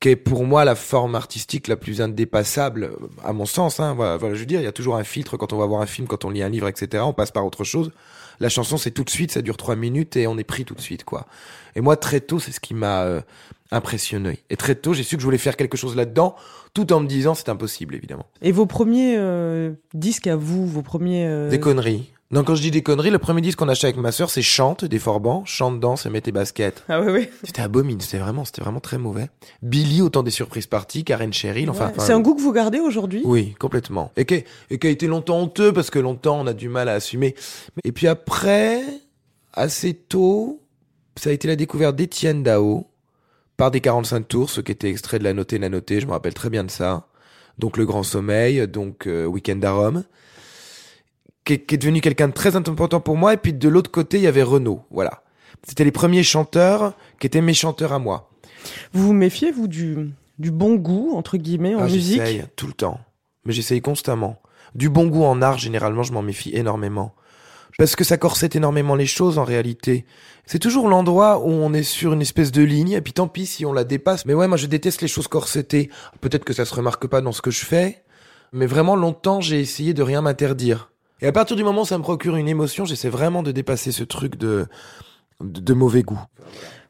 qui 0.00 0.10
est 0.10 0.16
pour 0.16 0.44
moi 0.44 0.64
la 0.64 0.76
forme 0.76 1.16
artistique 1.16 1.66
la 1.66 1.76
plus 1.76 2.00
indépassable, 2.00 2.92
à 3.24 3.32
mon 3.32 3.46
sens. 3.46 3.80
Hein. 3.80 3.94
Voilà, 3.94 4.16
voilà, 4.16 4.34
je 4.34 4.40
veux 4.40 4.46
dire, 4.46 4.60
il 4.60 4.64
y 4.64 4.68
a 4.68 4.72
toujours 4.72 4.96
un 4.96 5.04
filtre 5.04 5.36
quand 5.36 5.52
on 5.52 5.58
va 5.58 5.66
voir 5.66 5.80
un 5.80 5.86
film, 5.86 6.06
quand 6.06 6.24
on 6.24 6.30
lit 6.30 6.42
un 6.42 6.48
livre, 6.48 6.68
etc. 6.68 7.02
On 7.04 7.12
passe 7.12 7.32
par 7.32 7.44
autre 7.44 7.64
chose. 7.64 7.90
La 8.38 8.48
chanson, 8.48 8.76
c'est 8.76 8.92
tout 8.92 9.02
de 9.02 9.10
suite, 9.10 9.32
ça 9.32 9.42
dure 9.42 9.56
trois 9.56 9.74
minutes 9.74 10.16
et 10.16 10.28
on 10.28 10.38
est 10.38 10.44
pris 10.44 10.64
tout 10.64 10.74
de 10.74 10.80
suite, 10.80 11.02
quoi. 11.02 11.26
Et 11.74 11.80
moi, 11.80 11.96
très 11.96 12.20
tôt, 12.20 12.38
c'est 12.38 12.52
ce 12.52 12.60
qui 12.60 12.74
m'a 12.74 13.02
euh, 13.02 13.20
impressionné. 13.70 14.40
Et 14.50 14.56
très 14.56 14.74
tôt, 14.74 14.94
j'ai 14.94 15.02
su 15.02 15.16
que 15.16 15.20
je 15.20 15.26
voulais 15.26 15.38
faire 15.38 15.56
quelque 15.56 15.76
chose 15.76 15.96
là-dedans, 15.96 16.34
tout 16.74 16.92
en 16.92 17.00
me 17.00 17.06
disant 17.06 17.34
c'est 17.34 17.48
impossible, 17.48 17.94
évidemment. 17.94 18.26
Et 18.42 18.52
vos 18.52 18.66
premiers 18.66 19.16
euh, 19.16 19.72
disques 19.94 20.26
à 20.26 20.36
vous, 20.36 20.66
vos 20.66 20.82
premiers... 20.82 21.26
euh, 21.26 21.50
Des 21.50 21.60
conneries. 21.60 22.10
Donc 22.30 22.46
quand 22.48 22.54
je 22.54 22.60
dis 22.60 22.70
des 22.70 22.82
conneries, 22.82 23.08
le 23.08 23.18
premier 23.18 23.40
disque 23.40 23.58
qu'on 23.58 23.68
a 23.68 23.72
acheté 23.72 23.86
avec 23.86 23.96
ma 23.96 24.12
sœur, 24.12 24.28
c'est 24.28 24.42
Chante 24.42 24.84
des 24.84 24.98
Forbans, 24.98 25.44
Chante, 25.46 25.80
danse 25.80 26.04
et 26.04 26.10
mets 26.10 26.20
tes 26.20 26.30
baskets. 26.30 26.84
Ah 26.90 27.00
oui, 27.00 27.10
oui. 27.10 27.28
C'était 27.42 27.62
abomine, 27.62 28.02
c'était 28.02 28.18
vraiment, 28.18 28.44
c'était 28.44 28.60
vraiment 28.60 28.80
très 28.80 28.98
mauvais. 28.98 29.30
Billy, 29.62 30.02
autant 30.02 30.22
des 30.22 30.30
surprises 30.30 30.66
parties, 30.66 31.04
Karen 31.04 31.32
Cheryl, 31.32 31.70
enfin. 31.70 31.86
Ouais. 31.86 31.92
C'est 31.96 32.12
un 32.12 32.20
goût 32.20 32.34
que 32.34 32.42
vous 32.42 32.52
gardez 32.52 32.80
aujourd'hui? 32.80 33.22
Oui, 33.24 33.54
complètement. 33.58 34.12
Et 34.18 34.26
qui, 34.26 34.34
a- 34.34 34.40
et 34.68 34.78
qui 34.78 34.86
a 34.86 34.90
été 34.90 35.06
longtemps 35.06 35.38
honteux 35.38 35.72
parce 35.72 35.88
que 35.88 35.98
longtemps 35.98 36.38
on 36.38 36.46
a 36.46 36.52
du 36.52 36.68
mal 36.68 36.90
à 36.90 36.92
assumer. 36.92 37.34
Et 37.84 37.92
puis 37.92 38.06
après, 38.08 38.82
assez 39.54 39.94
tôt, 39.94 40.60
ça 41.16 41.30
a 41.30 41.32
été 41.32 41.48
la 41.48 41.56
découverte 41.56 41.96
d'Étienne 41.96 42.42
Dao 42.42 42.86
par 43.58 43.70
des 43.70 43.80
45 43.82 44.26
tours, 44.26 44.48
ce 44.48 44.62
qui 44.62 44.72
était 44.72 44.88
extrait 44.88 45.18
de 45.18 45.24
la 45.24 45.34
notée, 45.34 45.58
la 45.58 45.68
notée, 45.68 46.00
je 46.00 46.06
me 46.06 46.12
rappelle 46.12 46.32
très 46.32 46.48
bien 46.48 46.64
de 46.64 46.70
ça. 46.70 47.08
Donc 47.58 47.76
Le 47.76 47.84
Grand 47.84 48.04
Sommeil, 48.04 48.66
donc 48.68 49.06
euh, 49.06 49.26
Weekend 49.26 49.62
à 49.64 49.72
Rome, 49.72 50.04
qui 51.44 51.54
est, 51.54 51.66
qui 51.66 51.74
est 51.74 51.78
devenu 51.78 52.00
quelqu'un 52.00 52.28
de 52.28 52.32
très 52.32 52.54
important 52.54 53.00
pour 53.00 53.16
moi. 53.16 53.34
Et 53.34 53.36
puis 53.36 53.52
de 53.52 53.68
l'autre 53.68 53.90
côté, 53.90 54.18
il 54.18 54.22
y 54.22 54.26
avait 54.28 54.44
Renaud, 54.44 54.82
voilà. 54.90 55.22
C'était 55.66 55.82
les 55.82 55.90
premiers 55.90 56.22
chanteurs 56.22 56.94
qui 57.18 57.26
étaient 57.26 57.40
mes 57.40 57.52
chanteurs 57.52 57.92
à 57.92 57.98
moi. 57.98 58.30
Vous 58.92 59.08
vous 59.08 59.12
méfiez, 59.12 59.50
vous, 59.50 59.66
du, 59.66 60.10
du 60.38 60.52
bon 60.52 60.76
goût, 60.76 61.14
entre 61.16 61.36
guillemets, 61.36 61.74
en 61.74 61.80
Ah, 61.80 61.86
musique? 61.86 62.20
J'essaye 62.20 62.44
tout 62.54 62.68
le 62.68 62.74
temps. 62.74 63.00
Mais 63.44 63.52
j'essaye 63.52 63.80
constamment. 63.80 64.40
Du 64.76 64.88
bon 64.88 65.08
goût 65.08 65.24
en 65.24 65.42
art, 65.42 65.58
généralement, 65.58 66.04
je 66.04 66.12
m'en 66.12 66.22
méfie 66.22 66.50
énormément. 66.54 67.12
Parce 67.76 67.96
que 67.96 68.04
ça 68.04 68.16
corsette 68.16 68.56
énormément 68.56 68.94
les 68.94 69.06
choses 69.06 69.38
en 69.38 69.44
réalité. 69.44 70.06
C'est 70.46 70.58
toujours 70.58 70.88
l'endroit 70.88 71.40
où 71.40 71.50
on 71.50 71.72
est 71.74 71.82
sur 71.82 72.12
une 72.12 72.22
espèce 72.22 72.52
de 72.52 72.62
ligne, 72.62 72.92
et 72.92 73.00
puis 73.00 73.12
tant 73.12 73.28
pis 73.28 73.46
si 73.46 73.66
on 73.66 73.72
la 73.72 73.84
dépasse. 73.84 74.24
Mais 74.24 74.34
ouais, 74.34 74.48
moi 74.48 74.56
je 74.56 74.66
déteste 74.66 75.02
les 75.02 75.08
choses 75.08 75.28
corsettées. 75.28 75.90
Peut-être 76.20 76.44
que 76.44 76.54
ça 76.54 76.64
se 76.64 76.74
remarque 76.74 77.06
pas 77.06 77.20
dans 77.20 77.32
ce 77.32 77.42
que 77.42 77.50
je 77.50 77.64
fais, 77.64 78.02
mais 78.52 78.66
vraiment 78.66 78.96
longtemps 78.96 79.40
j'ai 79.40 79.60
essayé 79.60 79.94
de 79.94 80.02
rien 80.02 80.22
m'interdire. 80.22 80.90
Et 81.20 81.26
à 81.26 81.32
partir 81.32 81.56
du 81.56 81.64
moment 81.64 81.82
où 81.82 81.86
ça 81.86 81.98
me 81.98 82.02
procure 82.02 82.36
une 82.36 82.48
émotion, 82.48 82.84
j'essaie 82.84 83.08
vraiment 83.08 83.42
de 83.42 83.52
dépasser 83.52 83.92
ce 83.92 84.04
truc 84.04 84.36
de, 84.36 84.66
de, 85.44 85.60
de 85.60 85.72
mauvais 85.74 86.02
goût. 86.02 86.20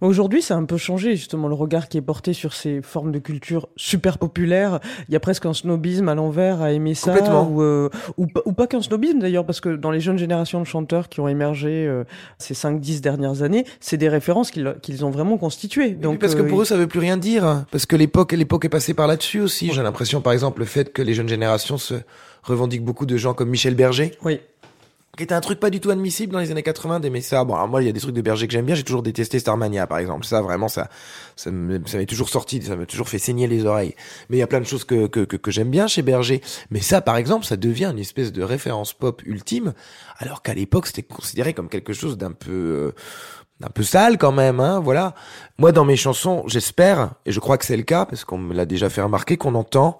Aujourd'hui, 0.00 0.42
ça 0.42 0.54
a 0.54 0.56
un 0.56 0.64
peu 0.64 0.76
changé, 0.76 1.16
justement, 1.16 1.48
le 1.48 1.54
regard 1.56 1.88
qui 1.88 1.98
est 1.98 2.02
porté 2.02 2.32
sur 2.32 2.54
ces 2.54 2.80
formes 2.82 3.10
de 3.10 3.18
culture 3.18 3.68
super 3.74 4.16
populaires. 4.18 4.78
Il 5.08 5.12
y 5.12 5.16
a 5.16 5.20
presque 5.20 5.44
un 5.44 5.52
snobisme 5.52 6.08
à 6.08 6.14
l'envers 6.14 6.62
à 6.62 6.70
aimer 6.70 6.94
ça. 6.94 7.12
Complètement. 7.12 7.48
Ou, 7.50 7.62
euh, 7.62 7.88
ou, 8.16 8.28
pas- 8.28 8.42
ou 8.44 8.52
pas 8.52 8.68
qu'un 8.68 8.80
snobisme, 8.80 9.18
d'ailleurs, 9.18 9.44
parce 9.44 9.60
que 9.60 9.70
dans 9.70 9.90
les 9.90 9.98
jeunes 9.98 10.16
générations 10.18 10.60
de 10.60 10.66
chanteurs 10.66 11.08
qui 11.08 11.18
ont 11.20 11.26
émergé 11.26 11.84
euh, 11.88 12.04
ces 12.38 12.54
5-10 12.54 13.00
dernières 13.00 13.42
années, 13.42 13.64
c'est 13.80 13.96
des 13.96 14.08
références 14.08 14.52
qu'ils 14.52 14.76
qu'ils 14.80 15.04
ont 15.04 15.10
vraiment 15.10 15.36
constituées. 15.36 15.90
Donc, 15.90 16.20
parce 16.20 16.36
que 16.36 16.42
euh, 16.42 16.48
pour 16.48 16.62
eux, 16.62 16.64
ça 16.64 16.76
veut 16.76 16.86
plus 16.86 17.00
rien 17.00 17.16
dire. 17.16 17.44
hein. 17.44 17.66
Parce 17.72 17.84
que 17.84 17.96
l'époque, 17.96 18.30
l'époque 18.32 18.64
est 18.64 18.68
passée 18.70 18.94
par 18.94 19.08
là-dessus 19.08 19.40
aussi. 19.40 19.72
J'ai 19.72 19.82
l'impression, 19.82 20.20
par 20.20 20.32
exemple, 20.32 20.60
le 20.60 20.66
fait 20.66 20.92
que 20.92 21.02
les 21.02 21.12
jeunes 21.14 21.28
générations 21.28 21.76
se 21.76 21.94
revendiquent 22.44 22.84
beaucoup 22.84 23.04
de 23.04 23.16
gens 23.16 23.34
comme 23.34 23.48
Michel 23.50 23.74
Berger, 23.74 24.12
Oui. 24.24 24.38
Qui 25.16 25.24
était 25.24 25.34
un 25.34 25.40
truc 25.40 25.58
pas 25.58 25.70
du 25.70 25.80
tout 25.80 25.90
admissible 25.90 26.32
dans 26.32 26.38
les 26.38 26.50
années 26.50 26.62
80 26.62 27.00
d'aimer 27.00 27.22
ça. 27.22 27.42
Bon, 27.44 27.54
alors 27.54 27.66
moi, 27.66 27.82
il 27.82 27.86
y 27.86 27.88
a 27.88 27.92
des 27.92 28.00
trucs 28.00 28.14
de 28.14 28.20
Berger 28.20 28.46
que 28.46 28.52
j'aime 28.52 28.66
bien. 28.66 28.74
J'ai 28.74 28.84
toujours 28.84 29.02
détesté 29.02 29.38
Starmania, 29.40 29.86
par 29.86 29.98
exemple. 29.98 30.24
Ça, 30.24 30.42
vraiment, 30.42 30.68
ça, 30.68 30.88
ça 31.34 31.50
m'est 31.50 32.06
toujours 32.06 32.28
sorti, 32.28 32.62
ça 32.62 32.76
m'a 32.76 32.86
toujours 32.86 33.08
fait 33.08 33.18
saigner 33.18 33.48
les 33.48 33.64
oreilles. 33.64 33.94
Mais 34.28 34.36
il 34.36 34.40
y 34.40 34.44
a 34.44 34.46
plein 34.46 34.60
de 34.60 34.66
choses 34.66 34.84
que, 34.84 35.06
que, 35.06 35.20
que, 35.24 35.50
j'aime 35.50 35.70
bien 35.70 35.88
chez 35.88 36.02
Berger. 36.02 36.40
Mais 36.70 36.80
ça, 36.80 37.00
par 37.00 37.16
exemple, 37.16 37.46
ça 37.46 37.56
devient 37.56 37.90
une 37.92 37.98
espèce 37.98 38.32
de 38.32 38.42
référence 38.42 38.92
pop 38.92 39.22
ultime, 39.24 39.72
alors 40.18 40.42
qu'à 40.42 40.54
l'époque, 40.54 40.86
c'était 40.86 41.02
considéré 41.02 41.52
comme 41.52 41.68
quelque 41.68 41.92
chose 41.92 42.16
d'un 42.16 42.32
peu, 42.32 42.50
euh, 42.50 42.94
un 43.64 43.70
peu 43.70 43.82
sale 43.82 44.18
quand 44.18 44.32
même, 44.32 44.60
hein, 44.60 44.78
voilà. 44.78 45.14
Moi, 45.58 45.72
dans 45.72 45.84
mes 45.84 45.96
chansons, 45.96 46.44
j'espère, 46.46 47.14
et 47.26 47.32
je 47.32 47.40
crois 47.40 47.58
que 47.58 47.64
c'est 47.64 47.76
le 47.76 47.82
cas, 47.82 48.04
parce 48.04 48.24
qu'on 48.24 48.38
me 48.38 48.54
l'a 48.54 48.66
déjà 48.66 48.88
fait 48.88 49.02
remarquer, 49.02 49.36
qu'on 49.36 49.56
entend 49.56 49.98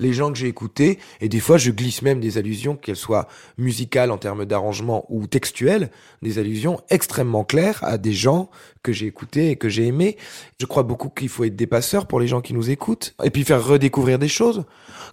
les 0.00 0.12
gens 0.12 0.32
que 0.32 0.38
j'ai 0.38 0.48
écoutés, 0.48 0.98
et 1.20 1.28
des 1.28 1.38
fois 1.38 1.58
je 1.58 1.70
glisse 1.70 2.02
même 2.02 2.18
des 2.18 2.38
allusions, 2.38 2.74
qu'elles 2.74 2.96
soient 2.96 3.28
musicales 3.58 4.10
en 4.10 4.18
termes 4.18 4.44
d'arrangement 4.44 5.04
ou 5.08 5.28
textuelles, 5.28 5.90
des 6.22 6.38
allusions 6.38 6.80
extrêmement 6.90 7.44
claires 7.44 7.78
à 7.84 7.98
des 7.98 8.12
gens 8.12 8.50
que 8.82 8.92
j'ai 8.92 9.06
écoutés 9.06 9.50
et 9.50 9.56
que 9.56 9.68
j'ai 9.68 9.86
aimés. 9.86 10.16
Je 10.58 10.66
crois 10.66 10.82
beaucoup 10.82 11.10
qu'il 11.10 11.28
faut 11.28 11.44
être 11.44 11.54
dépasseur 11.54 12.06
pour 12.06 12.18
les 12.18 12.26
gens 12.26 12.40
qui 12.40 12.54
nous 12.54 12.70
écoutent, 12.70 13.14
et 13.22 13.30
puis 13.30 13.44
faire 13.44 13.64
redécouvrir 13.64 14.18
des 14.18 14.28
choses. 14.28 14.64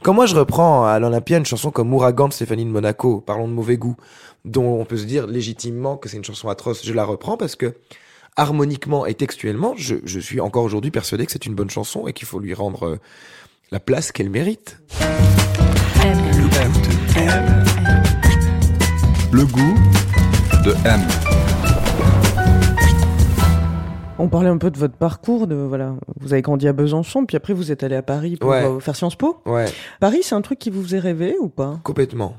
Quand 0.01 0.13
moi 0.13 0.25
je 0.25 0.36
reprends 0.36 0.86
à 0.86 0.98
l'Olympia 1.00 1.38
une 1.38 1.46
chanson 1.46 1.70
comme 1.70 1.94
Ouragan 1.94 2.29
de 2.29 2.34
Stéphanie 2.34 2.65
de 2.65 2.70
Monaco, 2.70 3.22
parlons 3.22 3.48
de 3.48 3.53
mauvais 3.53 3.77
goût, 3.77 3.98
dont 4.46 4.79
on 4.79 4.86
peut 4.86 4.98
se 4.98 5.06
dire 5.06 5.27
légitimement 5.27 5.98
que 5.98 6.10
c'est 6.10 6.17
une 6.17 6.24
chanson 6.24 6.50
atroce, 6.50 6.86
je 6.86 6.94
la 6.94 7.03
reprends 7.03 7.38
parce 7.38 7.56
que 7.56 7.75
harmoniquement 8.38 9.06
et 9.06 9.15
textuellement, 9.15 9.74
je, 9.75 10.20
suis 10.20 10.39
encore 10.39 10.63
aujourd'hui 10.63 10.91
persuadé 10.91 11.25
que 11.25 11.32
c'est 11.32 11.46
une 11.46 11.56
bonne 11.56 11.72
chanson 11.72 12.08
et 12.08 12.13
qu'il 12.13 12.27
faut 12.27 12.39
lui 12.39 12.53
rendre 12.53 12.86
euh, 12.86 13.00
la 13.72 13.80
place 13.80 14.12
qu'elle 14.12 14.30
mérite. 14.30 14.78
Le 19.32 19.46
goût 19.46 19.76
de 20.64 20.74
M. 20.88 21.02
On 24.20 24.30
parlait 24.30 24.50
un 24.50 24.58
peu 24.58 24.72
de 24.72 24.78
votre 24.80 24.96
parcours, 24.96 25.46
de 25.46 25.56
voilà, 25.56 25.94
vous 26.20 26.34
avez 26.34 26.42
grandi 26.42 26.68
à 26.68 26.74
Besançon, 26.74 27.26
puis 27.26 27.38
après 27.38 27.54
vous 27.54 27.72
êtes 27.72 27.84
allé 27.84 27.96
à 27.96 28.02
Paris 28.02 28.36
pour 28.38 28.50
Ouais. 28.50 28.64
euh, 28.64 28.80
faire 28.80 28.96
Sciences 28.96 29.16
Po. 29.16 29.42
Ouais, 29.46 29.66
Paris, 30.00 30.20
c'est 30.24 30.34
un 30.34 30.42
truc 30.42 30.58
qui 30.58 30.70
vous 30.72 30.82
faisait 30.82 31.00
rêver 31.00 31.36
ou 31.40 31.50
pas? 31.50 31.80
Complètement. 31.84 32.36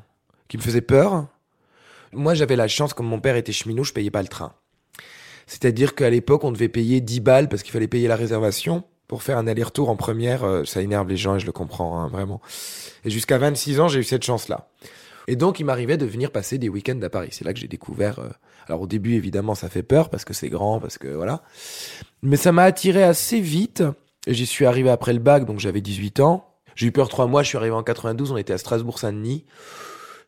Qui 0.49 0.57
me 0.57 0.63
faisait 0.63 0.81
peur. 0.81 1.27
Moi, 2.13 2.35
j'avais 2.35 2.57
la 2.57 2.67
chance, 2.69 2.95
comme 2.95 3.07
mon 3.07 3.21
père 3.21 3.37
était 3.37 3.53
cheminot, 3.53 3.85
je 3.85 3.93
payais 3.93 4.11
pas 4.11 4.23
le 4.23 4.29
train. 4.29 4.55
C'est-à-dire 5.47 5.95
qu'à 5.95 6.11
l'époque, 6.11 6.43
on 6.43 6.51
devait 6.53 6.69
payer 6.69 7.01
10 7.01 7.21
balles 7.21 7.49
parce 7.49 7.63
qu'il 7.63 7.73
fallait 7.73 7.87
payer 7.87 8.09
la 8.09 8.17
réservation 8.17 8.83
pour 9.09 9.23
faire 9.23 9.38
un 9.38 9.47
aller-retour 9.47 9.88
en 9.91 9.97
première. 9.97 10.45
euh, 10.45 10.65
Ça 10.65 10.81
énerve 10.83 11.09
les 11.09 11.17
gens 11.17 11.35
et 11.37 11.41
je 11.41 11.47
le 11.47 11.53
comprends, 11.53 11.99
hein, 11.99 12.09
vraiment. 12.09 12.41
Et 13.05 13.11
jusqu'à 13.11 13.38
26 13.38 13.81
ans, 13.81 13.88
j'ai 13.88 14.00
eu 14.00 14.05
cette 14.05 14.23
chance-là. 14.25 14.69
Et 15.27 15.37
donc, 15.37 15.61
il 15.61 15.65
m'arrivait 15.65 15.97
de 15.97 16.07
venir 16.07 16.31
passer 16.31 16.57
des 16.59 16.69
week-ends 16.69 17.00
à 17.03 17.11
Paris. 17.11 17.29
C'est 17.33 17.45
là 17.45 17.53
que 17.53 17.59
j'ai 17.59 17.69
découvert. 17.69 18.19
euh, 18.21 18.29
Alors, 18.69 18.83
au 18.83 18.87
début, 18.87 19.15
évidemment, 19.15 19.55
ça 19.55 19.69
fait 19.69 19.83
peur 19.83 20.09
parce 20.11 20.25
que 20.25 20.33
c'est 20.35 20.49
grand, 20.49 20.79
parce 20.81 20.97
que 20.99 21.09
voilà. 21.09 21.43
Mais 22.23 22.37
ça 22.37 22.53
m'a 22.53 22.62
attiré 22.65 23.03
assez 23.03 23.41
vite. 23.41 23.83
J'y 24.27 24.47
suis 24.47 24.65
arrivé 24.67 24.91
après 24.91 25.12
le 25.12 25.19
bac, 25.21 25.45
donc 25.45 25.59
j'avais 25.59 25.81
18 25.81 26.21
ans. 26.21 26.45
J'ai 26.77 26.87
eu 26.87 26.93
peur 26.93 27.09
trois 27.09 27.27
mois. 27.27 27.43
Je 27.43 27.49
suis 27.49 27.59
arrivé 27.59 27.75
en 27.75 27.83
92. 27.83 28.33
On 28.33 28.37
était 28.37 28.53
à 28.53 28.59
Strasbourg-Saint-Denis, 28.59 29.45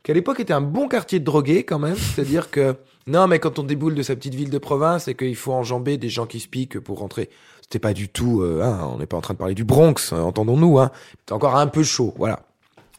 qui 0.03 0.11
à 0.11 0.15
l'époque 0.15 0.41
était 0.41 0.53
un 0.53 0.61
bon 0.63 0.89
quartier 0.89 1.19
de 1.21 1.25
drogués 1.25 1.65
quand 1.65 1.79
même. 1.79 1.97
C'est-à-dire 1.97 2.51
que 2.51 2.77
non, 3.07 3.27
mais 3.27 3.39
quand 3.39 3.59
on 3.59 3.63
déboule 3.63 3.95
de 3.95 4.03
sa 4.03 4.15
petite 4.17 4.35
ville 4.35 4.51
de 4.51 4.59
province 4.59 5.09
et 5.09 5.15
qu'il 5.15 5.37
faut 5.37 5.53
enjamber 5.53 5.97
des 5.99 6.09
gens 6.09 6.27
qui 6.27 6.41
se 6.41 6.49
piquent 6.49 6.79
pour 6.79 6.99
rentrer, 6.99 7.31
c'était 7.71 7.79
pas 7.79 7.93
du 7.93 8.09
tout. 8.09 8.43
euh, 8.43 8.63
hein, 8.65 8.81
on 8.93 8.99
n'est 8.99 9.07
pas 9.07 9.17
en 9.17 9.21
train 9.21 9.35
de 9.35 9.39
parler 9.39 9.55
du 9.55 9.65
Bronx, 9.65 10.13
hein, 10.13 10.21
entendons-nous. 10.23 10.79
Hein. 10.81 10.91
C'était 11.21 11.33
encore 11.33 11.57
un 11.57 11.69
peu 11.69 11.83
chaud, 11.85 12.13
voilà. 12.19 12.41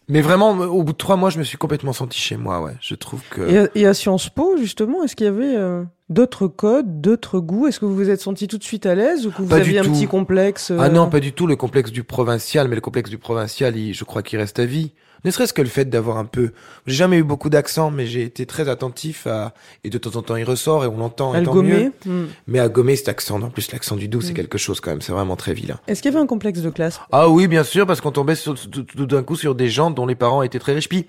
Mais 0.08 0.22
vraiment, 0.22 0.52
au 0.52 0.84
bout 0.84 0.92
de 0.94 0.98
trois 0.98 1.16
mois, 1.16 1.30
je 1.30 1.38
me 1.40 1.44
suis 1.44 1.58
complètement 1.58 1.94
senti 1.94 2.20
chez 2.20 2.36
moi. 2.36 2.62
Ouais, 2.62 2.74
je 2.82 2.96
trouve 2.96 3.22
que. 3.30 3.42
et, 3.50 3.58
à, 3.60 3.68
et 3.76 3.86
à 3.86 3.94
Sciences 3.94 4.30
Po, 4.30 4.58
justement, 4.58 5.04
est-ce 5.04 5.16
qu'il 5.16 5.26
y 5.26 5.30
avait 5.30 5.56
euh, 5.56 5.84
d'autres 6.10 6.48
codes, 6.48 7.00
d'autres 7.02 7.40
goûts? 7.40 7.68
Est-ce 7.68 7.80
que 7.80 7.86
vous 7.86 7.96
vous 7.96 8.10
êtes 8.10 8.20
senti 8.20 8.48
tout 8.48 8.58
de 8.58 8.64
suite 8.64 8.86
à 8.86 8.96
l'aise 8.96 9.26
ou 9.28 9.32
que 9.32 9.42
vous 9.42 9.48
Pas 9.48 9.58
aviez 9.58 9.80
un 9.80 9.84
tout. 9.84 9.92
petit 9.92 10.08
complexe 10.08 10.72
euh, 10.72 10.78
Ah 10.82 10.90
non, 10.90 11.08
pas 11.10 11.20
du 11.22 11.32
tout 11.34 11.48
le 11.48 11.56
complexe 11.56 11.92
du 11.92 12.04
provincial, 12.04 12.68
mais 12.68 12.76
le 12.76 12.82
complexe 12.82 13.10
du 13.10 13.18
provincial, 13.18 13.78
il- 13.78 13.94
je 13.94 14.04
crois 14.04 14.22
qu'il 14.24 14.40
reste 14.40 14.60
à 14.60 14.66
vie. 14.66 14.92
Ne 15.24 15.32
serait-ce 15.32 15.54
que 15.54 15.62
le 15.62 15.68
fait 15.68 15.86
d'avoir 15.86 16.18
un 16.18 16.26
peu. 16.26 16.52
J'ai 16.88 16.96
jamais 16.96 17.18
eu 17.18 17.24
beaucoup 17.24 17.50
d'accent, 17.50 17.92
mais 17.92 18.06
j'ai 18.08 18.24
été 18.24 18.46
très 18.46 18.68
attentif 18.70 19.28
à. 19.28 19.54
Et 19.84 19.90
de 19.90 19.98
temps 19.98 20.16
en 20.18 20.22
temps, 20.22 20.36
il 20.36 20.44
ressort 20.44 20.84
et 20.84 20.88
on 20.88 20.98
l'entend. 20.98 21.36
et 21.36 21.44
tant 21.44 21.54
gommer 21.54 21.92
mieux. 22.06 22.12
Hmm. 22.12 22.28
Mais 22.48 22.60
à 22.60 22.70
gommer 22.70 22.96
cet 22.96 23.10
accent, 23.10 23.42
en 23.42 23.50
plus 23.50 23.72
l'accent 23.72 23.96
du 23.96 24.08
doux, 24.08 24.22
c'est 24.22 24.32
Mm. 24.32 24.36
quelque 24.36 24.58
chose 24.58 24.80
quand 24.80 24.92
même. 24.92 25.02
C'est 25.02 25.12
vraiment 25.12 25.36
très 25.36 25.54
vilain. 25.54 25.80
Est-ce 25.88 26.02
qu'il 26.02 26.12
y 26.12 26.16
avait 26.16 26.24
un 26.24 26.28
complexe 26.28 26.62
de 26.62 26.70
classe? 26.70 27.00
Ah 27.12 27.30
oui, 27.30 27.48
bien 27.48 27.64
sûr, 27.64 27.86
parce 27.86 28.02
qu'on 28.02 28.12
tombait 28.12 28.36
sur- 28.36 28.56
tout, 28.60 28.84
tout 28.84 29.06
d'un 29.06 29.24
coup 29.24 29.36
sur 29.36 29.54
des 29.56 29.70
gens 29.70 29.92
dont 29.92 30.06
les 30.06 30.16
parents 30.16 30.42
étaient 30.44 30.60
très 30.60 30.74
riches. 30.74 30.90
Puis 30.90 31.06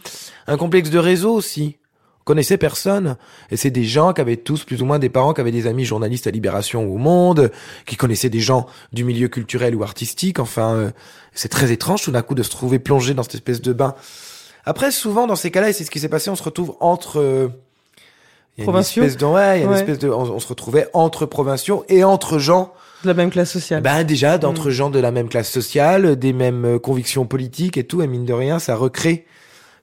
un 0.47 0.57
complexe 0.57 0.90
de 0.90 0.99
réseau 0.99 1.33
aussi. 1.33 1.76
On 2.23 2.25
connaissait 2.25 2.57
personne. 2.57 3.17
Et 3.50 3.57
c'est 3.57 3.71
des 3.71 3.85
gens 3.85 4.12
qui 4.12 4.21
avaient 4.21 4.37
tous 4.37 4.64
plus 4.64 4.81
ou 4.81 4.85
moins 4.85 4.99
des 4.99 5.09
parents 5.09 5.35
qui 5.35 5.41
avaient 5.41 5.50
des 5.50 5.67
amis 5.67 5.85
journalistes 5.85 6.26
à 6.26 6.31
Libération 6.31 6.85
ou 6.85 6.95
au 6.95 6.99
Monde, 6.99 7.50
qui 7.85 7.97
connaissaient 7.97 8.31
des 8.31 8.41
gens 8.41 8.67
du 8.93 9.05
milieu 9.05 9.29
culturel 9.29 9.75
ou 9.75 9.83
artistique. 9.83 10.38
Enfin, 10.38 10.75
euh, 10.75 10.91
c'est 11.32 11.49
très 11.49 11.73
étrange 11.73 12.02
tout 12.02 12.13
d'un 12.13 12.23
coup 12.23 12.35
de 12.35 12.43
se 12.43 12.50
trouver 12.50 12.78
plongé 12.78 13.15
dans 13.15 13.25
cette 13.25 13.35
espèce 13.35 13.61
de 13.61 13.73
bain. 13.73 13.95
Après, 14.65 14.93
souvent 14.93 15.26
dans 15.26 15.37
ces 15.37 15.50
cas-là, 15.50 15.71
et 15.71 15.73
c'est 15.73 15.85
ce 15.85 15.91
qui 15.91 15.99
s'est 15.99 16.08
passé, 16.08 16.30
on 16.30 16.37
se 16.37 16.43
retrouve 16.45 16.76
entre... 16.78 17.19
euh, 17.19 17.49
y 18.58 18.61
a 18.61 18.65
une 18.65 18.65
Provinciaux 18.65 19.02
espèce 19.02 19.19
de, 19.19 19.26
ouais, 19.26 19.58
il 19.58 19.63
y 19.63 19.65
a 19.65 19.67
une 19.67 19.73
espèce 19.73 19.99
de, 19.99 20.08
on, 20.08 20.23
on 20.30 20.39
se 20.39 20.47
retrouvait 20.47 20.87
entre 20.93 21.26
provinciaux 21.26 21.85
et 21.89 22.04
entre 22.04 22.39
gens 22.39 22.73
de 23.02 23.08
la 23.08 23.15
même 23.15 23.30
classe 23.30 23.50
sociale 23.50 23.82
ben 23.82 24.04
déjà, 24.04 24.39
d'entre 24.39 24.69
Mm. 24.69 24.71
gens 24.71 24.91
de 24.91 25.00
la 25.00 25.11
même 25.11 25.28
classe 25.28 25.50
sociale, 25.50 26.17
des 26.17 26.32
mêmes 26.32 26.65
euh, 26.65 26.78
convictions 26.78 27.26
politiques 27.26 27.76
et 27.76 27.85
tout, 27.85 28.02
et 28.02 28.06
mine 28.06 28.25
de 28.25 28.32
rien, 28.32 28.58
ça 28.58 28.76
recrée 28.76 29.26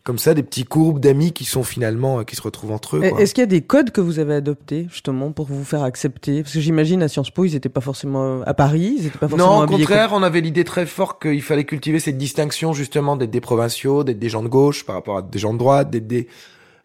comme 0.04 0.18
ça 0.18 0.34
des 0.34 0.44
petits 0.44 0.64
courbes 0.64 1.00
d'amis 1.00 1.34
qui 1.34 1.46
sont 1.46 1.64
finalement 1.64 2.20
euh, 2.20 2.24
qui 2.24 2.36
se 2.36 2.42
retrouvent 2.42 2.72
entre 2.72 2.98
eux. 2.98 3.04
Est-ce 3.04 3.34
qu'il 3.34 3.42
y 3.42 3.44
a 3.44 3.48
des 3.48 3.62
codes 3.62 3.92
que 3.92 4.02
vous 4.02 4.20
avez 4.20 4.34
adoptés 4.34 4.88
justement 4.90 5.32
pour 5.32 5.46
vous 5.46 5.64
faire 5.64 5.84
accepter? 5.84 6.42
Parce 6.42 6.54
que 6.54 6.60
j'imagine 6.60 7.04
à 7.04 7.08
Sciences 7.08 7.32
Po, 7.32 7.46
ils 7.46 7.54
n'étaient 7.54 7.70
pas 7.70 7.82
forcément 7.82 8.42
à 8.44 8.54
Paris, 8.54 8.96
ils 8.98 9.04
n'étaient 9.04 9.18
pas 9.18 9.28
forcément 9.28 9.60
Non, 9.60 9.64
au 9.66 9.68
contraire, 9.68 10.12
on 10.14 10.24
avait 10.24 10.42
l'idée 10.42 10.64
très 10.64 10.86
forte 10.86 11.22
qu'il 11.22 11.42
fallait 11.42 11.66
cultiver 11.66 12.00
cette 12.00 12.18
distinction 12.18 12.74
justement 12.74 13.18
d'être 13.18 13.32
des 13.32 13.42
provinciaux, 13.42 14.04
d'être 14.04 14.20
des 14.20 14.30
gens 14.30 14.44
de 14.44 14.48
gauche 14.48 14.86
par 14.86 14.96
rapport 14.96 15.18
à 15.18 15.22
des 15.22 15.40
gens 15.40 15.54
de 15.54 15.60
droite, 15.60 15.90
d'être 15.90 16.08
des. 16.08 16.28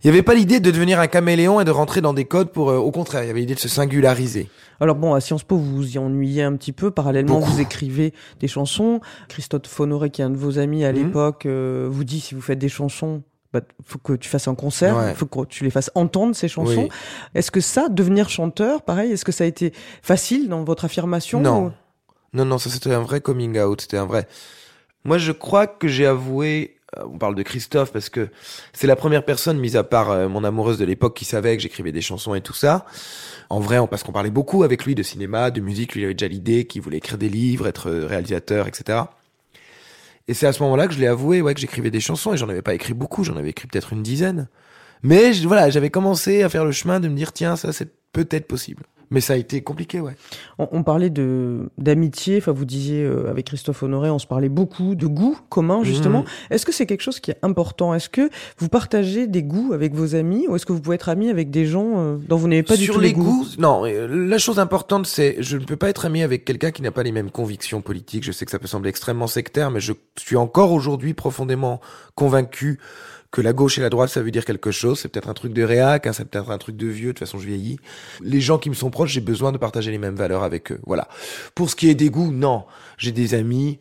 Il 0.04 0.08
n'y 0.10 0.16
avait 0.16 0.22
pas 0.22 0.34
l'idée 0.34 0.60
de 0.60 0.70
devenir 0.70 1.00
un 1.00 1.06
caméléon 1.06 1.60
et 1.60 1.64
de 1.64 1.70
rentrer 1.70 2.02
dans 2.02 2.12
des 2.12 2.26
codes 2.26 2.50
pour. 2.52 2.68
euh, 2.70 2.76
au 2.76 2.90
contraire, 2.90 3.24
il 3.24 3.28
y 3.28 3.30
avait 3.30 3.40
l'idée 3.40 3.54
de 3.54 3.58
se 3.60 3.68
singulariser. 3.68 4.50
Alors 4.80 4.96
bon, 4.96 5.14
à 5.14 5.20
Sciences 5.20 5.44
Po, 5.44 5.56
vous 5.56 5.76
vous 5.76 5.94
y 5.94 5.98
ennuyez 5.98 6.42
un 6.42 6.54
petit 6.56 6.72
peu. 6.72 6.90
Parallèlement, 6.90 7.38
Beaucoup. 7.40 7.52
vous 7.52 7.60
écrivez 7.60 8.12
des 8.38 8.48
chansons. 8.48 9.00
Christophe 9.28 9.80
Honoré, 9.80 10.10
qui 10.10 10.20
est 10.20 10.24
un 10.24 10.30
de 10.30 10.36
vos 10.36 10.58
amis 10.58 10.84
à 10.84 10.92
Mhm. 10.92 10.98
l'époque, 10.98 11.46
euh, 11.46 11.88
vous 11.90 12.04
dit 12.04 12.20
si 12.20 12.34
vous 12.34 12.42
faites 12.42 12.58
des 12.58 12.68
chansons, 12.68 13.22
bah, 13.54 13.60
faut 13.82 13.98
que 13.98 14.12
tu 14.12 14.28
fasses 14.28 14.46
un 14.48 14.54
concert, 14.54 14.96
Ouais. 14.96 15.14
faut 15.14 15.24
que 15.26 15.46
tu 15.46 15.64
les 15.64 15.70
fasses 15.70 15.90
entendre 15.94 16.34
ces 16.36 16.48
chansons. 16.48 16.82
Oui. 16.82 16.88
Est-ce 17.34 17.50
que 17.50 17.60
ça, 17.60 17.88
devenir 17.88 18.28
chanteur, 18.28 18.82
pareil, 18.82 19.12
est-ce 19.12 19.24
que 19.24 19.32
ça 19.32 19.44
a 19.44 19.46
été 19.46 19.72
facile 20.02 20.48
dans 20.50 20.64
votre 20.64 20.84
affirmation 20.84 21.40
Non. 21.40 21.66
ou- 21.66 21.72
Non, 22.36 22.44
non, 22.44 22.58
ça 22.58 22.68
c'était 22.68 22.92
un 22.92 23.00
vrai 23.00 23.20
coming 23.22 23.58
out, 23.60 23.80
c'était 23.80 23.96
un 23.96 24.06
vrai. 24.06 24.26
Moi, 25.04 25.16
je 25.18 25.32
crois 25.32 25.66
que 25.66 25.86
j'ai 25.88 26.04
avoué. 26.06 26.76
Euh, 26.98 27.04
On 27.12 27.18
parle 27.18 27.34
de 27.34 27.42
Christophe 27.42 27.92
parce 27.92 28.08
que 28.08 28.28
c'est 28.72 28.86
la 28.86 28.96
première 28.96 29.24
personne, 29.24 29.58
mis 29.58 29.76
à 29.76 29.84
part 29.84 30.10
euh, 30.10 30.28
mon 30.28 30.44
amoureuse 30.44 30.78
de 30.78 30.84
l'époque, 30.84 31.16
qui 31.16 31.24
savait 31.24 31.56
que 31.56 31.62
j'écrivais 31.62 31.92
des 31.92 32.00
chansons 32.00 32.34
et 32.34 32.40
tout 32.40 32.54
ça. 32.54 32.86
En 33.50 33.60
vrai, 33.60 33.78
parce 33.88 34.02
qu'on 34.02 34.12
parlait 34.12 34.30
beaucoup 34.30 34.62
avec 34.62 34.84
lui 34.84 34.94
de 34.94 35.02
cinéma, 35.02 35.50
de 35.50 35.60
musique. 35.60 35.94
Lui, 35.94 36.02
il 36.02 36.04
avait 36.04 36.14
déjà 36.14 36.28
l'idée 36.28 36.66
qu'il 36.66 36.82
voulait 36.82 36.98
écrire 36.98 37.18
des 37.18 37.28
livres, 37.28 37.66
être 37.66 37.90
euh, 37.90 38.06
réalisateur, 38.06 38.66
etc. 38.66 39.02
Et 40.26 40.34
c'est 40.34 40.46
à 40.46 40.52
ce 40.52 40.62
moment-là 40.62 40.88
que 40.88 40.94
je 40.94 41.00
l'ai 41.00 41.06
avoué, 41.06 41.42
ouais, 41.42 41.54
que 41.54 41.60
j'écrivais 41.60 41.90
des 41.90 42.00
chansons 42.00 42.32
et 42.32 42.36
j'en 42.36 42.48
avais 42.48 42.62
pas 42.62 42.74
écrit 42.74 42.94
beaucoup, 42.94 43.24
j'en 43.24 43.36
avais 43.36 43.50
écrit 43.50 43.66
peut-être 43.68 43.92
une 43.92 44.02
dizaine. 44.02 44.48
Mais 45.02 45.32
voilà, 45.42 45.68
j'avais 45.68 45.90
commencé 45.90 46.42
à 46.42 46.48
faire 46.48 46.64
le 46.64 46.72
chemin 46.72 46.98
de 46.98 47.08
me 47.08 47.14
dire 47.14 47.32
tiens, 47.32 47.56
ça 47.56 47.72
c'est 47.72 47.90
peut-être 48.12 48.46
possible. 48.46 48.84
Mais 49.14 49.20
ça 49.20 49.34
a 49.34 49.36
été 49.36 49.62
compliqué, 49.62 50.00
ouais. 50.00 50.16
On, 50.58 50.68
on 50.72 50.82
parlait 50.82 51.08
de 51.08 51.70
d'amitié. 51.78 52.38
Enfin, 52.38 52.50
vous 52.50 52.64
disiez 52.64 53.02
euh, 53.04 53.30
avec 53.30 53.46
Christophe 53.46 53.82
Honoré, 53.84 54.10
on 54.10 54.18
se 54.18 54.26
parlait 54.26 54.48
beaucoup 54.48 54.96
de 54.96 55.06
goûts 55.06 55.38
communs 55.48 55.84
justement. 55.84 56.20
Mhm. 56.22 56.26
Est-ce 56.50 56.66
que 56.66 56.72
c'est 56.72 56.84
quelque 56.84 57.02
chose 57.02 57.20
qui 57.20 57.30
est 57.30 57.38
important? 57.42 57.94
Est-ce 57.94 58.08
que 58.08 58.28
vous 58.58 58.68
partagez 58.68 59.28
des 59.28 59.44
goûts 59.44 59.72
avec 59.72 59.94
vos 59.94 60.16
amis, 60.16 60.46
ou 60.48 60.56
est-ce 60.56 60.66
que 60.66 60.72
vous 60.72 60.80
pouvez 60.80 60.96
être 60.96 61.08
ami 61.08 61.30
avec 61.30 61.50
des 61.50 61.64
gens 61.64 61.92
euh, 61.96 62.16
dont 62.28 62.36
vous 62.36 62.48
n'avez 62.48 62.64
pas 62.64 62.76
du 62.76 62.84
Sur 62.84 62.94
tout 62.94 63.00
les 63.00 63.08
les 63.08 63.14
goûts? 63.14 63.22
goûts, 63.22 63.46
non. 63.58 63.86
euh, 63.86 64.08
La 64.28 64.38
chose 64.38 64.58
importante, 64.58 65.06
c'est 65.06 65.36
je 65.38 65.56
ne 65.58 65.64
peux 65.64 65.76
pas 65.76 65.88
être 65.90 66.06
ami 66.06 66.22
avec 66.22 66.44
quelqu'un 66.44 66.72
qui 66.72 66.82
n'a 66.82 66.90
pas 66.90 67.04
les 67.04 67.12
mêmes 67.12 67.30
convictions 67.30 67.80
politiques. 67.82 68.24
Je 68.24 68.32
sais 68.32 68.44
que 68.44 68.50
ça 68.50 68.58
peut 68.58 68.66
sembler 68.66 68.90
extrêmement 68.90 69.28
sectaire, 69.28 69.70
mais 69.70 69.80
je 69.80 69.92
suis 70.18 70.36
encore 70.36 70.72
aujourd'hui 70.72 71.14
profondément 71.14 71.80
convaincu 72.16 72.80
que 73.34 73.40
la 73.40 73.52
gauche 73.52 73.78
et 73.78 73.80
la 73.80 73.90
droite, 73.90 74.10
ça 74.10 74.22
veut 74.22 74.30
dire 74.30 74.44
quelque 74.44 74.70
chose. 74.70 75.00
C'est 75.00 75.08
peut-être 75.08 75.28
un 75.28 75.34
truc 75.34 75.52
de 75.52 75.64
réac, 75.64 76.06
hein, 76.06 76.12
c'est 76.12 76.24
peut-être 76.24 76.52
un 76.52 76.58
truc 76.58 76.76
de 76.76 76.86
vieux. 76.86 77.08
De 77.08 77.12
toute 77.14 77.18
façon, 77.18 77.40
je 77.40 77.46
vieillis. 77.46 77.80
Les 78.20 78.40
gens 78.40 78.58
qui 78.58 78.70
me 78.70 78.76
sont 78.76 78.90
proches, 78.90 79.10
j'ai 79.10 79.20
besoin 79.20 79.50
de 79.50 79.58
partager 79.58 79.90
les 79.90 79.98
mêmes 79.98 80.14
valeurs 80.14 80.44
avec 80.44 80.70
eux. 80.70 80.78
Voilà. 80.86 81.08
Pour 81.56 81.68
ce 81.68 81.74
qui 81.74 81.88
est 81.90 81.96
des 81.96 82.10
goûts, 82.10 82.30
non. 82.30 82.64
J'ai 82.96 83.10
des 83.10 83.34
amis. 83.34 83.80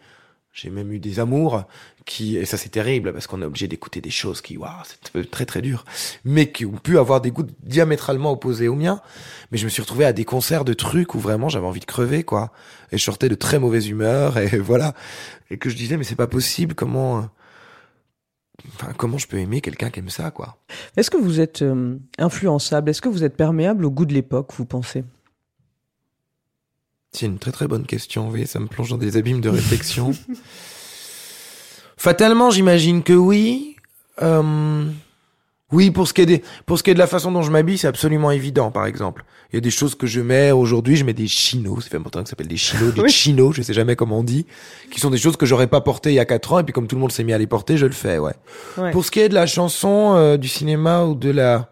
J'ai 0.54 0.72
même 0.72 0.92
eu 0.92 0.98
des 0.98 1.20
amours 1.20 1.66
qui, 2.06 2.36
et 2.38 2.46
ça 2.46 2.58
c'est 2.58 2.70
terrible 2.70 3.14
parce 3.14 3.28
qu'on 3.28 3.44
est 3.44 3.46
obligé 3.46 3.68
d'écouter 3.68 4.02
des 4.02 4.10
choses 4.10 4.42
qui, 4.42 4.58
waouh, 4.58 4.70
c'est 4.86 5.30
très 5.32 5.46
très 5.46 5.62
dur, 5.62 5.86
mais 6.26 6.52
qui 6.52 6.66
ont 6.66 6.72
pu 6.72 6.98
avoir 6.98 7.22
des 7.22 7.32
goûts 7.32 7.48
diamétralement 7.64 8.32
opposés 8.32 8.68
aux 8.68 8.76
miens. 8.76 9.02
Mais 9.52 9.60
je 9.60 9.66
me 9.66 9.70
suis 9.70 9.84
retrouvé 9.84 10.06
à 10.06 10.14
des 10.14 10.26
concerts 10.26 10.66
de 10.66 10.74
trucs 10.74 11.14
où 11.14 11.20
vraiment 11.20 11.50
j'avais 11.50 11.68
envie 11.68 11.80
de 11.80 11.86
crever, 11.86 12.24
quoi. 12.24 12.52
Et 12.92 12.98
je 12.98 13.04
sortais 13.04 13.30
de 13.30 13.36
très 13.36 13.60
mauvaise 13.60 13.88
humeur 13.88 14.40
et 14.40 14.58
voilà. 14.58 14.96
Et 15.52 15.58
que 15.58 15.70
je 15.70 15.76
disais, 15.76 15.98
mais 15.98 16.04
c'est 16.04 16.16
pas 16.16 16.28
possible, 16.28 16.74
comment, 16.74 17.20
euh, 17.20 17.22
enfin, 18.76 18.94
comment 18.98 19.18
je 19.18 19.28
peux 19.28 19.38
aimer 19.38 19.62
quelqu'un 19.62 19.90
qui 19.90 20.00
aime 20.00 20.10
ça, 20.10 20.32
quoi? 20.32 20.58
Est-ce 20.98 21.10
que 21.10 21.18
vous 21.18 21.40
êtes 21.40 21.62
euh, 21.62 21.98
influençable? 22.18 22.90
Est-ce 22.90 23.02
que 23.02 23.10
vous 23.10 23.24
êtes 23.24 23.36
perméable 23.36 23.86
au 23.86 23.92
goût 23.92 24.06
de 24.06 24.14
l'époque, 24.14 24.52
vous 24.56 24.66
pensez? 24.66 25.04
C'est 27.12 27.28
une 27.28 27.40
très 27.40 27.52
très 27.52 27.68
bonne 27.68 27.86
question, 27.86 28.24
vous 28.24 28.30
voyez, 28.32 28.48
ça 28.48 28.60
me 28.60 28.68
plonge 28.68 28.90
dans 28.90 28.98
des 28.98 29.18
abîmes 29.18 29.42
de 29.42 29.50
réflexion. 29.50 30.12
Fatalement, 31.98 32.50
j'imagine 32.50 33.04
que 33.04 33.14
oui. 33.14 33.76
Euh, 34.22 34.86
Oui, 35.74 35.92
pour 35.92 36.08
ce 36.08 36.14
qui 36.14 36.22
est 36.22 36.26
des, 36.26 36.44
pour 36.66 36.78
ce 36.78 36.84
qui 36.84 36.92
est 36.92 36.94
de 36.94 37.00
la 37.00 37.08
façon 37.08 37.32
dont 37.32 37.42
je 37.42 37.52
m'habille, 37.52 37.78
c'est 37.78 37.88
absolument 37.88 38.32
évident, 38.32 38.72
par 38.72 38.86
exemple. 38.86 39.26
Il 39.52 39.56
y 39.56 39.58
a 39.58 39.62
des 39.62 39.72
choses 39.72 39.96
que 39.96 40.08
je 40.08 40.22
mets 40.22 40.52
aujourd'hui, 40.52 40.96
je 40.96 41.04
mets 41.04 41.14
des 41.14 41.28
chinos, 41.28 41.80
c'est 41.84 41.90
fait 41.90 41.98
longtemps 41.98 42.22
que 42.22 42.30
ça 42.30 42.32
s'appelle 42.32 42.48
des 42.48 42.58
chinos, 42.58 42.92
des 42.96 43.02
Oui. 43.02 43.10
chinos, 43.10 43.54
je 43.56 43.62
sais 43.64 43.74
jamais 43.74 43.96
comment 43.96 44.20
on 44.20 44.24
dit, 44.24 44.46
qui 44.92 45.00
sont 45.00 45.10
des 45.10 45.18
choses 45.18 45.36
que 45.36 45.46
j'aurais 45.46 45.68
pas 45.68 45.82
portées 45.82 46.12
il 46.12 46.16
y 46.16 46.20
a 46.20 46.26
quatre 46.26 46.54
ans, 46.54 46.60
et 46.60 46.64
puis 46.64 46.74
comme 46.74 46.88
tout 46.88 46.96
le 46.96 47.02
monde 47.02 47.12
s'est 47.12 47.24
mis 47.24 47.34
à 47.34 47.38
les 47.38 47.48
porter, 47.48 47.78
je 47.78 47.86
le 47.86 47.92
fais, 47.92 48.18
ouais. 48.20 48.34
Ouais. 48.78 48.92
Pour 48.92 49.04
ce 49.04 49.12
qui 49.12 49.20
est 49.20 49.30
de 49.30 49.34
la 49.34 49.46
chanson, 49.48 50.14
euh, 50.16 50.38
du 50.38 50.48
cinéma 50.48 51.04
ou 51.06 51.16
de 51.16 51.30
la 51.32 51.70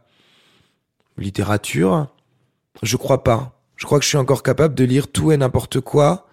littérature, 1.17 2.07
je 2.83 2.97
crois 2.97 3.23
pas. 3.23 3.59
Je 3.75 3.85
crois 3.85 3.97
que 3.99 4.03
je 4.03 4.09
suis 4.09 4.17
encore 4.17 4.43
capable 4.43 4.75
de 4.75 4.83
lire 4.83 5.07
tout 5.11 5.31
et 5.31 5.37
n'importe 5.37 5.79
quoi 5.79 6.27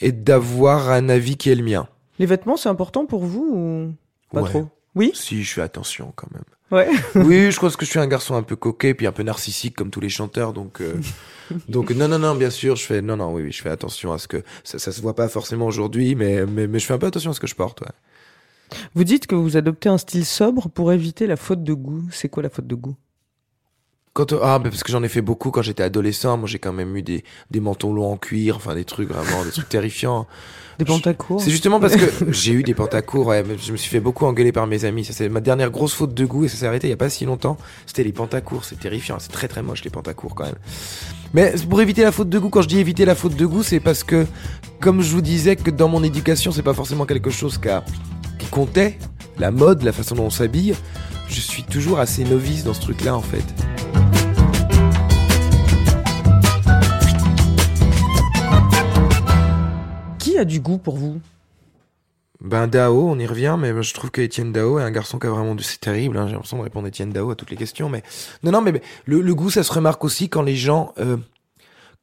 et 0.00 0.12
d'avoir 0.12 0.90
un 0.90 1.08
avis 1.08 1.36
qui 1.36 1.50
est 1.50 1.54
le 1.54 1.62
mien. 1.64 1.86
Les 2.18 2.26
vêtements, 2.26 2.56
c'est 2.56 2.68
important 2.68 3.06
pour 3.06 3.24
vous 3.24 3.48
ou 3.54 4.34
pas 4.34 4.42
Ouais. 4.42 4.50
trop? 4.50 4.68
Oui? 4.94 5.12
Si, 5.14 5.42
je 5.44 5.52
fais 5.54 5.62
attention 5.62 6.12
quand 6.16 6.30
même. 6.32 6.42
Ouais. 6.70 6.88
oui, 7.16 7.50
je 7.50 7.58
pense 7.58 7.76
que 7.76 7.84
je 7.84 7.90
suis 7.90 7.98
un 7.98 8.06
garçon 8.06 8.34
un 8.34 8.42
peu 8.42 8.56
coquet 8.56 8.94
puis 8.94 9.06
un 9.06 9.12
peu 9.12 9.22
narcissique 9.22 9.74
comme 9.74 9.90
tous 9.90 10.00
les 10.00 10.08
chanteurs, 10.08 10.52
donc 10.52 10.80
euh, 10.80 10.94
donc 11.68 11.90
non 11.90 12.08
non 12.08 12.18
non, 12.18 12.34
bien 12.34 12.50
sûr, 12.50 12.76
je 12.76 12.84
fais 12.84 13.02
non 13.02 13.16
non 13.16 13.32
oui 13.32 13.42
oui, 13.42 13.52
je 13.52 13.60
fais 13.60 13.70
attention 13.70 14.12
à 14.12 14.18
ce 14.18 14.28
que 14.28 14.42
ça, 14.62 14.78
ça 14.78 14.92
se 14.92 15.00
voit 15.00 15.14
pas 15.14 15.28
forcément 15.28 15.66
aujourd'hui, 15.66 16.14
mais, 16.14 16.46
mais 16.46 16.66
mais 16.66 16.78
je 16.78 16.86
fais 16.86 16.94
un 16.94 16.98
peu 16.98 17.06
attention 17.06 17.30
à 17.30 17.34
ce 17.34 17.40
que 17.40 17.48
je 17.48 17.56
porte. 17.56 17.80
Ouais. 17.80 17.88
Vous 18.94 19.04
dites 19.04 19.26
que 19.26 19.34
vous 19.34 19.56
adoptez 19.56 19.88
un 19.88 19.98
style 19.98 20.24
sobre 20.24 20.68
pour 20.68 20.92
éviter 20.92 21.26
la 21.26 21.36
faute 21.36 21.62
de 21.64 21.74
goût. 21.74 22.04
C'est 22.10 22.28
quoi 22.28 22.42
la 22.42 22.50
faute 22.50 22.66
de 22.66 22.74
goût? 22.74 22.96
Quand 24.12 24.32
ah 24.42 24.58
mais 24.62 24.70
parce 24.70 24.82
que 24.82 24.90
j'en 24.90 25.04
ai 25.04 25.08
fait 25.08 25.20
beaucoup 25.20 25.52
quand 25.52 25.62
j'étais 25.62 25.84
adolescent, 25.84 26.36
moi 26.36 26.48
j'ai 26.48 26.58
quand 26.58 26.72
même 26.72 26.96
eu 26.96 27.02
des 27.02 27.22
des 27.52 27.60
manteaux 27.60 27.92
longs 27.92 28.12
en 28.12 28.16
cuir, 28.16 28.56
enfin 28.56 28.74
des 28.74 28.84
trucs 28.84 29.08
vraiment 29.08 29.44
des 29.44 29.50
trucs 29.52 29.68
terrifiants. 29.68 30.26
Des 30.80 30.84
pantacours 30.84 31.40
C'est 31.40 31.50
justement 31.50 31.78
parce 31.78 31.94
que 31.94 32.32
j'ai 32.32 32.52
eu 32.52 32.62
des 32.64 32.74
pantacours, 32.74 33.26
ouais, 33.28 33.44
je 33.62 33.70
me 33.70 33.76
suis 33.76 33.88
fait 33.90 34.00
beaucoup 34.00 34.24
engueuler 34.26 34.50
par 34.50 34.66
mes 34.66 34.84
amis. 34.84 35.04
Ça, 35.04 35.12
c'est 35.12 35.28
ma 35.28 35.40
dernière 35.40 35.70
grosse 35.70 35.92
faute 35.92 36.14
de 36.14 36.24
goût 36.24 36.46
et 36.46 36.48
ça 36.48 36.56
s'est 36.56 36.66
arrêté 36.66 36.86
il 36.88 36.90
y 36.90 36.94
a 36.94 36.96
pas 36.96 37.10
si 37.10 37.24
longtemps. 37.24 37.56
C'était 37.86 38.02
les 38.02 38.12
pantacours, 38.12 38.64
c'est 38.64 38.80
terrifiant, 38.80 39.18
c'est 39.20 39.30
très 39.30 39.46
très 39.46 39.62
moche 39.62 39.84
les 39.84 39.90
pantacours 39.90 40.34
quand 40.34 40.44
même. 40.46 40.56
Mais 41.34 41.54
pour 41.68 41.80
éviter 41.80 42.02
la 42.02 42.10
faute 42.10 42.30
de 42.30 42.38
goût, 42.38 42.48
quand 42.48 42.62
je 42.62 42.68
dis 42.68 42.78
éviter 42.78 43.04
la 43.04 43.14
faute 43.14 43.36
de 43.36 43.46
goût, 43.46 43.62
c'est 43.62 43.78
parce 43.78 44.02
que, 44.02 44.26
comme 44.80 45.02
je 45.02 45.12
vous 45.12 45.20
disais, 45.20 45.54
que 45.54 45.70
dans 45.70 45.86
mon 45.88 46.02
éducation, 46.02 46.50
c'est 46.50 46.62
pas 46.62 46.74
forcément 46.74 47.04
quelque 47.06 47.30
chose 47.30 47.58
qui, 47.58 47.68
a- 47.68 47.84
qui 48.38 48.46
comptait. 48.46 48.98
La 49.38 49.50
mode, 49.52 49.82
la 49.82 49.92
façon 49.92 50.14
dont 50.16 50.24
on 50.24 50.30
s'habille, 50.30 50.74
je 51.30 51.40
suis 51.40 51.62
toujours 51.62 52.00
assez 52.00 52.24
novice 52.24 52.64
dans 52.64 52.74
ce 52.74 52.80
truc-là 52.80 53.14
en 53.16 53.22
fait. 53.22 53.44
Qui 60.18 60.36
a 60.38 60.44
du 60.44 60.60
goût 60.60 60.78
pour 60.78 60.96
vous? 60.96 61.20
Ben 62.40 62.66
Dao, 62.66 63.08
on 63.08 63.18
y 63.18 63.26
revient, 63.26 63.56
mais 63.58 63.82
je 63.82 63.94
trouve 63.94 64.10
que 64.10 64.20
Étienne 64.22 64.50
Dao 64.50 64.78
est 64.78 64.82
un 64.82 64.90
garçon 64.90 65.18
qui 65.18 65.26
a 65.26 65.30
vraiment 65.30 65.54
du... 65.54 65.62
C'est 65.62 65.80
terrible, 65.80 66.16
hein, 66.16 66.26
j'ai 66.26 66.32
l'impression 66.32 66.56
de 66.58 66.62
répondre 66.62 66.88
Étienne 66.88 67.10
Dao 67.10 67.30
à 67.30 67.36
toutes 67.36 67.50
les 67.50 67.56
questions, 67.56 67.88
mais... 67.88 68.02
Non, 68.42 68.50
non, 68.50 68.62
mais, 68.62 68.72
mais 68.72 68.82
le, 69.04 69.20
le 69.20 69.34
goût, 69.34 69.50
ça 69.50 69.62
se 69.62 69.72
remarque 69.72 70.04
aussi 70.04 70.28
quand 70.28 70.42
les 70.42 70.56
gens... 70.56 70.94
euh, 70.98 71.18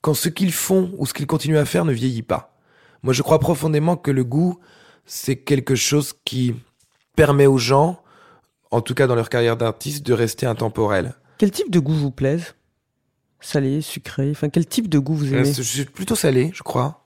quand 0.01 0.13
ce 0.13 0.29
qu'ils 0.29 0.53
font 0.53 0.91
ou 0.99 1.07
ce 1.07 1.13
qu'ils 1.13 1.25
continuent 1.25 1.57
à 1.57 1.65
faire 1.65 1.85
ne 1.85 1.91
vieillit 1.91 2.21
pas. 2.21 2.55
Moi, 3.01 3.13
je 3.13 3.23
crois 3.23 3.39
profondément 3.39 3.97
que 3.97 4.11
le 4.11 4.23
goût, 4.23 4.59
c'est 5.05 5.37
quelque 5.37 5.75
chose 5.75 6.13
qui 6.23 6.55
permet 7.15 7.47
aux 7.47 7.57
gens, 7.57 7.99
en 8.71 8.81
tout 8.81 8.93
cas 8.93 9.07
dans 9.07 9.15
leur 9.15 9.29
carrière 9.29 9.57
d'artiste, 9.57 10.05
de 10.05 10.13
rester 10.13 10.45
intemporel. 10.45 11.15
Quel 11.37 11.51
type 11.51 11.69
de 11.71 11.79
goût 11.79 11.93
vous 11.93 12.11
plaise 12.11 12.55
Salé, 13.39 13.81
sucré 13.81 14.31
Enfin, 14.31 14.49
quel 14.49 14.65
type 14.65 14.89
de 14.89 14.97
goût 14.99 15.13
vous 15.15 15.33
Euh, 15.33 15.39
aimez? 15.39 15.53
Je 15.53 15.61
suis 15.61 15.85
plutôt 15.85 16.15
salé, 16.15 16.51
je 16.53 16.63
crois. 16.63 17.05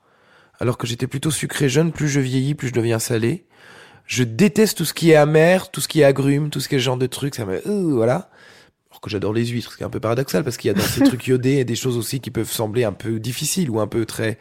Alors 0.58 0.78
que 0.78 0.86
j'étais 0.86 1.06
plutôt 1.06 1.30
sucré 1.30 1.68
jeune, 1.68 1.92
plus 1.92 2.08
je 2.08 2.20
vieillis, 2.20 2.54
plus 2.54 2.68
je 2.68 2.72
deviens 2.72 2.98
salé. 2.98 3.46
Je 4.06 4.24
déteste 4.24 4.78
tout 4.78 4.84
ce 4.84 4.94
qui 4.94 5.10
est 5.10 5.14
amer, 5.16 5.70
tout 5.70 5.80
ce 5.80 5.88
qui 5.88 6.00
est 6.00 6.04
agrume, 6.04 6.50
tout 6.50 6.60
ce 6.60 6.68
qui 6.68 6.74
est 6.76 6.78
genre 6.78 6.96
de 6.96 7.06
trucs, 7.06 7.34
ça 7.34 7.44
me... 7.44 7.56
euh, 7.68 7.92
voilà. 7.94 8.30
Alors 8.90 9.00
que 9.00 9.10
j'adore 9.10 9.32
les 9.32 9.46
huîtres, 9.46 9.72
ce 9.72 9.76
qui 9.76 9.82
est 9.82 9.86
un 9.86 9.90
peu 9.90 10.00
paradoxal, 10.00 10.44
parce 10.44 10.56
qu'il 10.56 10.68
y 10.68 10.70
a 10.70 10.74
dans 10.74 10.82
ces 10.86 11.00
trucs 11.04 11.26
iodés 11.26 11.64
des 11.64 11.76
choses 11.76 11.96
aussi 11.96 12.20
qui 12.20 12.30
peuvent 12.30 12.50
sembler 12.50 12.84
un 12.84 12.92
peu 12.92 13.18
difficiles 13.20 13.70
ou 13.70 13.80
un 13.80 13.86
peu 13.86 14.04
très... 14.06 14.38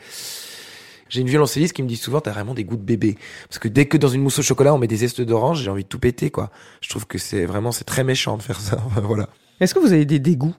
J'ai 1.12 1.20
une 1.20 1.28
violoncelliste 1.28 1.74
qui 1.74 1.84
me 1.84 1.90
dit 1.90 1.98
souvent, 1.98 2.22
t'as 2.22 2.32
vraiment 2.32 2.54
des 2.54 2.64
goûts 2.64 2.78
de 2.78 2.82
bébé. 2.82 3.18
Parce 3.50 3.60
que 3.60 3.68
dès 3.68 3.86
que 3.86 3.98
dans 3.98 4.08
une 4.08 4.22
mousse 4.22 4.40
au 4.40 4.42
chocolat, 4.42 4.74
on 4.74 4.78
met 4.78 4.88
des 4.88 4.96
zestes 4.96 5.20
d'orange, 5.20 5.62
j'ai 5.62 5.70
envie 5.70 5.84
de 5.84 5.90
tout 5.90 6.00
péter, 6.00 6.32
quoi. 6.32 6.52
Je 6.80 6.88
trouve 6.88 7.06
que 7.06 7.18
c'est 7.18 7.46
vraiment, 7.46 7.74
c'est 7.74 7.84
très 7.84 8.06
méchant 8.06 8.38
de 8.38 8.42
faire 8.42 8.62
ça. 8.62 8.78
voilà. 9.04 9.28
Est-ce 9.60 9.76
que 9.76 9.80
vous 9.80 9.92
avez 9.92 10.06
des 10.06 10.20
dégoûts? 10.20 10.56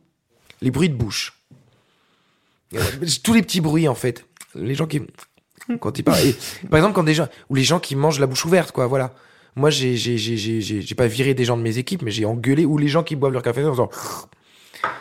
Les 0.60 0.70
bruits 0.70 0.90
de 0.90 0.94
bouche. 0.94 1.40
Euh, 2.74 2.80
Tous 3.24 3.32
les 3.32 3.40
petits 3.40 3.62
bruits, 3.62 3.88
en 3.88 3.94
fait. 3.94 4.26
Les 4.54 4.74
gens 4.74 4.86
qui, 4.86 5.00
quand 5.80 5.98
ils 5.98 6.02
parlent, 6.02 6.20
par 6.70 6.78
exemple, 6.78 6.94
quand 6.94 7.02
des 7.02 7.14
gens, 7.14 7.28
ou 7.48 7.54
les 7.54 7.64
gens 7.64 7.80
qui 7.80 7.96
mangent 7.96 8.20
la 8.20 8.26
bouche 8.26 8.44
ouverte, 8.44 8.72
quoi, 8.72 8.86
voilà. 8.86 9.14
Moi, 9.56 9.70
j'ai, 9.70 9.96
j'ai, 9.96 10.18
j'ai, 10.18 10.60
j'ai, 10.60 10.94
pas 10.94 11.06
viré 11.06 11.32
des 11.32 11.46
gens 11.46 11.56
de 11.56 11.62
mes 11.62 11.78
équipes, 11.78 12.02
mais 12.02 12.10
j'ai 12.10 12.26
engueulé, 12.26 12.66
ou 12.66 12.76
les 12.76 12.88
gens 12.88 13.02
qui 13.02 13.16
boivent 13.16 13.32
leur 13.32 13.42
café 13.42 13.64
en 13.64 13.70
faisant, 13.70 13.90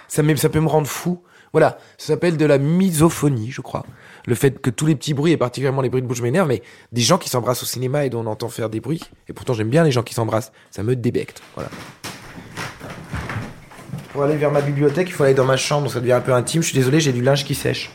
ça, 0.08 0.24
ça 0.38 0.50
peut 0.50 0.60
me 0.62 0.68
rendre 0.68 0.88
fou. 0.88 1.22
Voilà. 1.52 1.78
Ça 1.98 2.08
s'appelle 2.08 2.38
de 2.38 2.46
la 2.46 2.58
misophonie, 2.58 3.52
je 3.52 3.60
crois. 3.60 3.86
Le 4.26 4.36
fait 4.36 4.62
que 4.62 4.70
tous 4.70 4.86
les 4.86 4.96
petits 4.96 5.14
bruits, 5.14 5.32
et 5.32 5.38
particulièrement 5.38 5.82
les 5.82 5.90
bruits 5.90 6.02
de 6.02 6.08
bouche 6.08 6.22
m'énervent, 6.22 6.48
mais 6.48 6.62
des 6.92 7.02
gens 7.02 7.18
qui 7.18 7.30
s'embrassent 7.30 7.64
au 7.64 7.66
cinéma 7.66 8.06
et 8.06 8.10
dont 8.10 8.22
on 8.22 8.28
entend 8.28 8.50
faire 8.50 8.70
des 8.70 8.80
bruits, 8.80 9.02
et 9.28 9.34
pourtant 9.34 9.54
j'aime 9.54 9.70
bien 9.70 9.84
les 9.84 9.92
gens 9.92 10.04
qui 10.04 10.14
s'embrassent, 10.14 10.52
ça 10.70 10.84
me 10.84 10.96
débecte. 10.96 11.42
Voilà. 11.56 11.70
Pour 14.14 14.24
aller 14.24 14.36
vers 14.36 14.52
ma 14.52 14.62
bibliothèque, 14.62 15.08
il 15.10 15.14
faut 15.14 15.24
aller 15.24 15.34
dans 15.34 15.46
ma 15.46 15.58
chambre, 15.58 15.90
ça 15.90 16.00
devient 16.02 16.12
un 16.12 16.22
peu 16.22 16.34
intime. 16.34 16.62
Je 16.62 16.68
suis 16.68 16.78
désolé, 16.78 17.00
j'ai 17.00 17.14
du 17.14 17.22
linge 17.22 17.46
qui 17.46 17.56
sèche. 17.56 17.92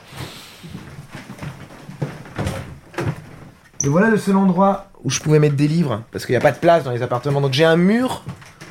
Et 3.84 3.88
voilà 3.88 4.08
le 4.08 4.16
seul 4.16 4.36
endroit 4.36 4.90
où 5.04 5.10
je 5.10 5.20
pouvais 5.20 5.38
mettre 5.38 5.56
des 5.56 5.68
livres, 5.68 6.02
parce 6.10 6.26
qu'il 6.26 6.32
n'y 6.32 6.38
a 6.38 6.40
pas 6.40 6.52
de 6.52 6.58
place 6.58 6.82
dans 6.84 6.90
les 6.90 7.02
appartements. 7.02 7.40
Donc 7.40 7.52
j'ai 7.52 7.64
un 7.64 7.76
mur, 7.76 8.24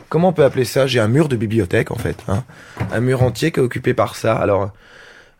comment 0.09 0.29
on 0.29 0.33
peut 0.33 0.43
appeler 0.43 0.65
ça? 0.65 0.87
J'ai 0.87 0.99
un 0.99 1.07
mur 1.07 1.29
de 1.29 1.35
bibliothèque 1.35 1.91
en 1.91 1.95
fait. 1.95 2.17
Hein 2.27 2.43
un 2.91 2.99
mur 2.99 3.23
entier 3.23 3.51
qui 3.51 3.59
est 3.59 3.63
occupé 3.63 3.93
par 3.93 4.15
ça. 4.15 4.35
Alors, 4.35 4.71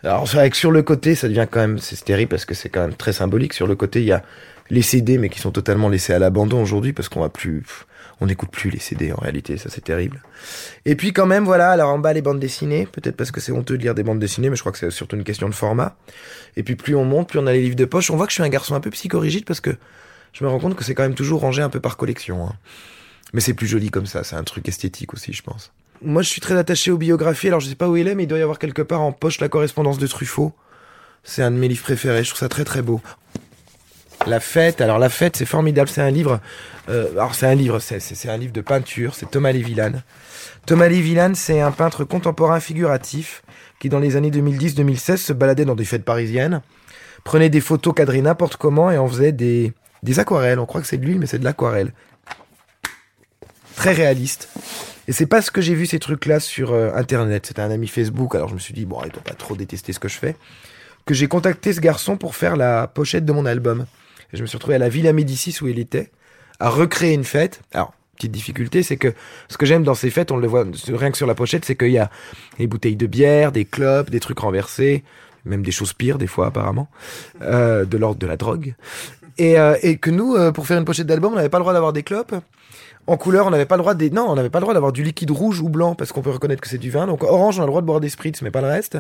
alors 0.05 0.27
c'est 0.27 0.37
vrai 0.37 0.49
que 0.49 0.57
sur 0.57 0.71
le 0.71 0.83
côté, 0.83 1.15
ça 1.15 1.27
devient 1.27 1.47
quand 1.49 1.59
même, 1.59 1.79
c'est 1.79 2.03
terrible 2.03 2.29
parce 2.29 2.45
que 2.45 2.53
c'est 2.53 2.69
quand 2.69 2.81
même 2.81 2.95
très 2.95 3.13
symbolique. 3.13 3.53
Sur 3.53 3.67
le 3.67 3.75
côté, 3.75 4.01
il 4.01 4.05
y 4.05 4.11
a 4.11 4.23
les 4.69 4.81
CD, 4.81 5.17
mais 5.17 5.29
qui 5.29 5.39
sont 5.39 5.51
totalement 5.51 5.89
laissés 5.89 6.13
à 6.13 6.19
l'abandon 6.19 6.61
aujourd'hui 6.61 6.93
parce 6.93 7.09
qu'on 7.09 7.21
va 7.21 7.29
plus, 7.29 7.63
on 8.21 8.27
n'écoute 8.27 8.49
plus 8.51 8.69
les 8.69 8.79
CD 8.79 9.11
en 9.11 9.17
réalité. 9.17 9.57
Ça 9.57 9.69
c'est 9.69 9.83
terrible. 9.83 10.21
Et 10.85 10.95
puis 10.95 11.13
quand 11.13 11.25
même, 11.25 11.43
voilà, 11.45 11.71
alors 11.71 11.89
en 11.89 11.99
bas 11.99 12.13
les 12.13 12.21
bandes 12.21 12.39
dessinées, 12.39 12.87
peut-être 12.91 13.15
parce 13.17 13.31
que 13.31 13.39
c'est 13.41 13.51
honteux 13.51 13.77
de 13.77 13.83
lire 13.83 13.95
des 13.95 14.03
bandes 14.03 14.19
dessinées, 14.19 14.49
mais 14.49 14.55
je 14.55 14.61
crois 14.61 14.71
que 14.71 14.77
c'est 14.77 14.91
surtout 14.91 15.15
une 15.15 15.23
question 15.23 15.49
de 15.49 15.55
format. 15.55 15.95
Et 16.55 16.63
puis 16.63 16.75
plus 16.75 16.95
on 16.95 17.05
monte, 17.05 17.29
plus 17.29 17.39
on 17.39 17.47
a 17.47 17.53
les 17.53 17.61
livres 17.61 17.75
de 17.75 17.85
poche. 17.85 18.09
On 18.11 18.17
voit 18.17 18.25
que 18.25 18.31
je 18.31 18.35
suis 18.35 18.43
un 18.43 18.49
garçon 18.49 18.75
un 18.75 18.79
peu 18.79 18.89
psychorigide 18.91 19.45
parce 19.45 19.61
que 19.61 19.71
je 20.33 20.43
me 20.43 20.49
rends 20.49 20.59
compte 20.59 20.75
que 20.75 20.83
c'est 20.83 20.95
quand 20.95 21.03
même 21.03 21.15
toujours 21.15 21.41
rangé 21.41 21.61
un 21.61 21.69
peu 21.69 21.79
par 21.79 21.97
collection. 21.97 22.45
hein. 22.47 22.53
Mais 23.33 23.41
c'est 23.41 23.53
plus 23.53 23.67
joli 23.67 23.89
comme 23.89 24.05
ça, 24.05 24.23
c'est 24.23 24.35
un 24.35 24.43
truc 24.43 24.67
esthétique 24.67 25.13
aussi, 25.13 25.33
je 25.33 25.41
pense. 25.43 25.71
Moi, 26.01 26.21
je 26.21 26.29
suis 26.29 26.41
très 26.41 26.55
attaché 26.57 26.91
aux 26.91 26.97
biographies, 26.97 27.47
alors 27.47 27.59
je 27.59 27.67
sais 27.67 27.75
pas 27.75 27.87
où 27.89 27.97
il 27.97 28.07
est, 28.07 28.15
mais 28.15 28.23
il 28.23 28.27
doit 28.27 28.37
y 28.37 28.41
avoir 28.41 28.59
quelque 28.59 28.81
part 28.81 29.01
en 29.01 29.11
poche 29.11 29.39
la 29.39 29.49
correspondance 29.49 29.97
de 29.97 30.07
Truffaut. 30.07 30.53
C'est 31.23 31.41
un 31.41 31.51
de 31.51 31.55
mes 31.57 31.67
livres 31.67 31.83
préférés, 31.83 32.23
je 32.23 32.29
trouve 32.29 32.39
ça 32.39 32.49
très 32.49 32.63
très 32.65 32.81
beau. 32.81 33.01
La 34.27 34.39
fête, 34.39 34.81
alors 34.81 34.99
la 34.99 35.09
fête, 35.09 35.35
c'est 35.35 35.45
formidable, 35.45 35.89
c'est 35.89 36.01
un 36.01 36.09
livre. 36.11 36.39
euh, 36.89 37.11
alors 37.13 37.33
c'est 37.35 37.47
un 37.47 37.55
livre, 37.55 37.79
c'est- 37.79 38.29
un 38.29 38.37
livre 38.37 38.53
de 38.53 38.61
peinture, 38.61 39.15
c'est 39.15 39.29
Thomas 39.31 39.51
Lévillane. 39.51 40.03
Thomas 40.65 40.87
Lévillane, 40.87 41.33
c'est 41.35 41.59
un 41.61 41.71
peintre 41.71 42.03
contemporain 42.03 42.59
figuratif 42.59 43.43
qui, 43.79 43.89
dans 43.89 43.99
les 43.99 44.15
années 44.15 44.31
2010-2016, 44.31 45.17
se 45.17 45.33
baladait 45.33 45.65
dans 45.65 45.75
des 45.75 45.85
fêtes 45.85 46.05
parisiennes, 46.05 46.61
prenait 47.23 47.49
des 47.49 47.61
photos 47.61 47.93
cadrées 47.95 48.21
n'importe 48.21 48.57
comment 48.57 48.91
et 48.91 48.97
en 48.97 49.07
faisait 49.07 49.31
des, 49.31 49.73
des 50.03 50.19
aquarelles. 50.19 50.59
On 50.59 50.65
croit 50.67 50.81
que 50.81 50.87
c'est 50.87 50.97
de 50.97 51.05
l'huile, 51.05 51.19
mais 51.19 51.25
c'est 51.27 51.39
de 51.39 51.43
l'aquarelle. 51.43 51.91
Très 53.75 53.93
réaliste. 53.93 54.49
Et 55.07 55.11
c'est 55.11 55.25
pas 55.25 55.41
ce 55.41 55.51
que 55.51 55.61
j'ai 55.61 55.75
vu 55.75 55.85
ces 55.85 55.99
trucs-là 55.99 56.39
sur 56.39 56.73
euh, 56.73 56.91
Internet. 56.95 57.45
C'était 57.45 57.61
un 57.61 57.71
ami 57.71 57.87
Facebook, 57.87 58.35
alors 58.35 58.49
je 58.49 58.55
me 58.55 58.59
suis 58.59 58.73
dit, 58.73 58.85
bon, 58.85 59.01
il 59.05 59.11
doit 59.11 59.23
pas 59.23 59.33
trop 59.33 59.55
détester 59.55 59.93
ce 59.93 59.99
que 59.99 60.07
je 60.07 60.17
fais. 60.17 60.35
Que 61.05 61.13
j'ai 61.13 61.27
contacté 61.27 61.73
ce 61.73 61.79
garçon 61.79 62.17
pour 62.17 62.35
faire 62.35 62.55
la 62.55 62.87
pochette 62.87 63.25
de 63.25 63.31
mon 63.31 63.45
album. 63.45 63.85
Et 64.33 64.37
je 64.37 64.41
me 64.41 64.47
suis 64.47 64.57
retrouvé 64.57 64.75
à 64.75 64.79
la 64.79 64.89
Villa 64.89 65.13
Médicis 65.13 65.57
où 65.61 65.67
il 65.67 65.79
était, 65.79 66.09
à 66.59 66.69
recréer 66.69 67.13
une 67.13 67.23
fête. 67.23 67.61
Alors, 67.73 67.93
petite 68.15 68.31
difficulté, 68.31 68.81
c'est 68.81 68.97
que 68.97 69.13
ce 69.49 69.57
que 69.57 69.65
j'aime 69.65 69.83
dans 69.83 69.93
ces 69.93 70.09
fêtes, 70.09 70.31
on 70.31 70.37
le 70.37 70.47
voit 70.47 70.65
rien 70.87 71.11
que 71.11 71.17
sur 71.17 71.27
la 71.27 71.35
pochette, 71.35 71.65
c'est 71.65 71.75
qu'il 71.75 71.91
y 71.91 71.99
a 71.99 72.09
des 72.57 72.67
bouteilles 72.67 72.95
de 72.95 73.07
bière, 73.07 73.51
des 73.51 73.65
clopes, 73.65 74.09
des 74.09 74.19
trucs 74.19 74.39
renversés, 74.39 75.03
même 75.45 75.63
des 75.63 75.71
choses 75.71 75.93
pires 75.93 76.17
des 76.17 76.27
fois 76.27 76.47
apparemment, 76.47 76.87
euh, 77.41 77.85
de 77.85 77.97
l'ordre 77.97 78.19
de 78.19 78.27
la 78.27 78.37
drogue. 78.37 78.75
Et, 79.37 79.59
euh, 79.59 79.75
et 79.81 79.97
que 79.97 80.09
nous, 80.09 80.35
euh, 80.35 80.51
pour 80.51 80.65
faire 80.65 80.77
une 80.77 80.85
pochette 80.85 81.07
d'album, 81.07 81.33
on 81.33 81.35
n'avait 81.35 81.49
pas 81.49 81.59
le 81.59 81.63
droit 81.63 81.73
d'avoir 81.73 81.93
des 81.93 82.03
clopes. 82.03 82.35
En 83.07 83.17
couleur, 83.17 83.45
on 83.45 83.51
n'avait 83.51 83.65
pas 83.65 83.75
le 83.75 83.81
droit 83.81 83.93
des... 83.93 84.09
Non, 84.09 84.25
on 84.29 84.35
n'avait 84.35 84.49
pas 84.49 84.59
le 84.59 84.63
droit 84.63 84.73
d'avoir 84.73 84.91
du 84.91 85.03
liquide 85.03 85.29
rouge 85.29 85.61
ou 85.61 85.69
blanc 85.69 85.93
parce 85.93 86.11
qu'on 86.11 86.21
peut 86.21 86.31
reconnaître 86.31 86.61
que 86.61 86.67
c'est 86.67 86.79
du 86.79 86.89
vin. 86.89 87.05
Donc 87.05 87.23
orange, 87.23 87.59
on 87.59 87.61
a 87.61 87.65
le 87.65 87.69
droit 87.69 87.81
de 87.81 87.85
boire 87.85 87.99
des 87.99 88.09
spritz, 88.09 88.41
mais 88.41 88.49
pas 88.49 88.61
le 88.61 88.67
reste. 88.67 88.97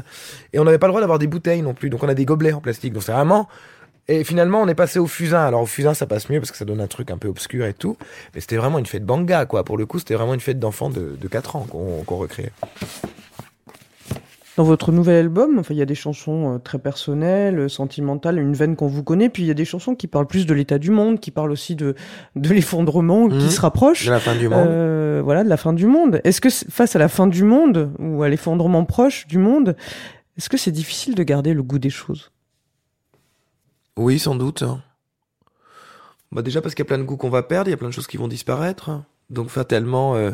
Et 0.53 0.59
on 0.59 0.63
n'avait 0.63 0.77
pas 0.77 0.87
le 0.87 0.91
droit 0.91 1.01
d'avoir 1.01 1.17
des 1.17 1.27
bouteilles 1.27 1.63
non 1.63 1.73
plus. 1.73 1.89
Donc 1.89 2.03
on 2.03 2.09
a 2.09 2.13
des 2.13 2.25
gobelets 2.25 2.53
en 2.53 2.61
plastique. 2.61 2.93
Donc 2.93 3.03
c'est 3.03 3.11
vraiment... 3.11 3.47
Et 4.07 4.23
finalement, 4.23 4.61
on 4.61 4.67
est 4.67 4.75
passé 4.75 4.99
au 4.99 5.07
fusain. 5.07 5.41
Alors 5.41 5.63
au 5.63 5.65
fusain, 5.65 5.95
ça 5.95 6.05
passe 6.05 6.29
mieux 6.29 6.39
parce 6.39 6.51
que 6.51 6.57
ça 6.57 6.65
donne 6.65 6.81
un 6.81 6.87
truc 6.87 7.09
un 7.09 7.17
peu 7.17 7.27
obscur 7.27 7.65
et 7.65 7.73
tout. 7.73 7.97
Mais 8.35 8.41
c'était 8.41 8.57
vraiment 8.57 8.77
une 8.77 8.85
fête 8.85 9.03
banga, 9.03 9.47
quoi. 9.47 9.63
Pour 9.63 9.77
le 9.77 9.87
coup, 9.87 9.97
c'était 9.97 10.13
vraiment 10.13 10.35
une 10.35 10.39
fête 10.39 10.59
d'enfants 10.59 10.91
de, 10.91 11.17
de 11.19 11.27
4 11.27 11.55
ans 11.55 11.65
qu'on 11.67 12.15
recréait. 12.15 12.51
Dans 14.57 14.63
votre 14.63 14.93
nouvel 14.93 15.17
album, 15.25 15.59
enfin, 15.59 15.73
il 15.73 15.77
y 15.77 15.81
a 15.81 15.85
des 15.85 15.95
chansons 15.95 16.55
euh, 16.55 16.57
très 16.59 16.79
personnelles, 16.79 17.59
euh, 17.59 17.67
sentimentales, 17.67 18.39
une 18.39 18.53
veine 18.53 18.77
qu'on 18.77 18.87
vous 18.87 19.03
connaît, 19.03 19.27
puis 19.27 19.43
il 19.43 19.47
y 19.47 19.51
a 19.51 19.55
des 19.55 19.65
chansons 19.65 19.95
qui 19.95 20.07
parlent 20.07 20.27
plus 20.27 20.45
de 20.45 20.53
l'état 20.53 20.77
du 20.79 20.91
monde, 20.91 21.19
qui 21.19 21.29
parlent 21.31 21.51
aussi 21.51 21.75
de, 21.75 21.93
de 22.37 22.49
l'effondrement 22.53 23.27
Mhm. 23.27 23.39
qui 23.39 23.51
se 23.51 23.59
rapproche. 23.59 24.05
De 24.05 24.11
la 24.11 24.19
fin 24.21 24.35
du 24.35 24.47
monde. 24.47 24.67
Euh, 24.67 25.21
voilà, 25.23 25.43
de 25.43 25.49
la 25.49 25.57
fin 25.57 25.73
du 25.73 25.87
monde. 25.87 26.21
Est-ce 26.23 26.39
que 26.39 26.49
face 26.49 26.95
à 26.95 26.99
la 26.99 27.09
fin 27.09 27.27
du 27.27 27.43
monde 27.43 27.91
ou 27.99 28.23
à 28.23 28.29
l'effondrement 28.29 28.85
proche 28.85 29.27
du 29.27 29.37
monde, 29.39 29.75
est-ce 30.37 30.47
que 30.49 30.57
c'est 30.57 30.71
difficile 30.71 31.15
de 31.15 31.23
garder 31.23 31.53
le 31.53 31.61
goût 31.63 31.79
des 31.79 31.89
choses? 31.89 32.31
Oui, 33.97 34.19
sans 34.19 34.35
doute. 34.35 34.63
Bah 36.31 36.41
déjà 36.41 36.61
parce 36.61 36.75
qu'il 36.75 36.83
y 36.83 36.87
a 36.87 36.89
plein 36.89 36.97
de 36.97 37.03
goûts 37.03 37.17
qu'on 37.17 37.29
va 37.29 37.43
perdre, 37.43 37.67
il 37.69 37.71
y 37.71 37.73
a 37.73 37.77
plein 37.77 37.87
de 37.89 37.93
choses 37.93 38.07
qui 38.07 38.17
vont 38.17 38.27
disparaître. 38.27 39.01
Donc 39.29 39.49
fatalement, 39.49 40.15
euh, 40.15 40.31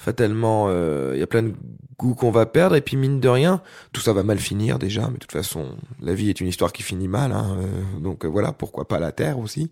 fatalement, 0.00 0.66
euh, 0.68 1.12
il 1.14 1.20
y 1.20 1.22
a 1.22 1.26
plein 1.26 1.42
de 1.42 1.52
goûts 1.98 2.14
qu'on 2.14 2.30
va 2.30 2.46
perdre. 2.46 2.74
Et 2.74 2.80
puis 2.80 2.96
mine 2.96 3.20
de 3.20 3.28
rien, 3.28 3.60
tout 3.92 4.00
ça 4.00 4.14
va 4.14 4.22
mal 4.22 4.38
finir 4.38 4.78
déjà. 4.78 5.02
Mais 5.08 5.14
de 5.14 5.18
toute 5.18 5.32
façon, 5.32 5.76
la 6.00 6.14
vie 6.14 6.30
est 6.30 6.40
une 6.40 6.48
histoire 6.48 6.72
qui 6.72 6.82
finit 6.82 7.06
mal. 7.06 7.32
Hein, 7.32 7.58
euh, 7.60 8.00
donc 8.00 8.24
euh, 8.24 8.28
voilà, 8.28 8.52
pourquoi 8.52 8.88
pas 8.88 8.98
la 8.98 9.12
Terre 9.12 9.38
aussi. 9.38 9.70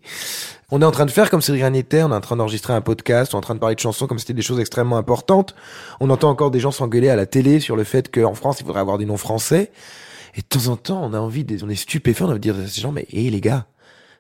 On 0.70 0.82
est 0.82 0.84
en 0.84 0.90
train 0.90 1.06
de 1.06 1.10
faire 1.10 1.30
comme 1.30 1.40
si 1.40 1.50
rien 1.50 1.70
n'était. 1.70 2.02
On 2.02 2.10
est 2.10 2.14
en 2.14 2.20
train 2.20 2.36
d'enregistrer 2.36 2.74
un 2.74 2.82
podcast. 2.82 3.32
On 3.32 3.36
est 3.36 3.38
en 3.38 3.42
train 3.42 3.54
de 3.54 3.60
parler 3.60 3.74
de 3.74 3.80
chansons 3.80 4.06
comme 4.06 4.18
si 4.18 4.24
c'était 4.26 4.36
des 4.36 4.42
choses 4.42 4.60
extrêmement 4.60 4.98
importantes. 4.98 5.54
On 5.98 6.10
entend 6.10 6.28
encore 6.28 6.50
des 6.50 6.60
gens 6.60 6.72
s'engueuler 6.72 7.08
à 7.08 7.16
la 7.16 7.24
télé 7.24 7.58
sur 7.58 7.74
le 7.74 7.84
fait 7.84 8.14
qu'en 8.14 8.34
France, 8.34 8.60
il 8.60 8.66
faudrait 8.66 8.80
avoir 8.80 8.98
des 8.98 9.06
noms 9.06 9.16
français. 9.16 9.72
Et 10.34 10.42
de 10.42 10.46
temps 10.46 10.68
en 10.68 10.76
temps, 10.76 11.00
on 11.02 11.14
a 11.14 11.18
envie, 11.18 11.46
on 11.64 11.70
est 11.70 11.74
stupéfait, 11.74 12.22
on 12.24 12.26
a 12.26 12.30
envie 12.32 12.40
de 12.40 12.52
dire 12.52 12.58
à 12.62 12.66
ces 12.66 12.82
gens, 12.82 12.92
mais 12.92 13.06
hé 13.10 13.30
les 13.30 13.40
gars, 13.40 13.66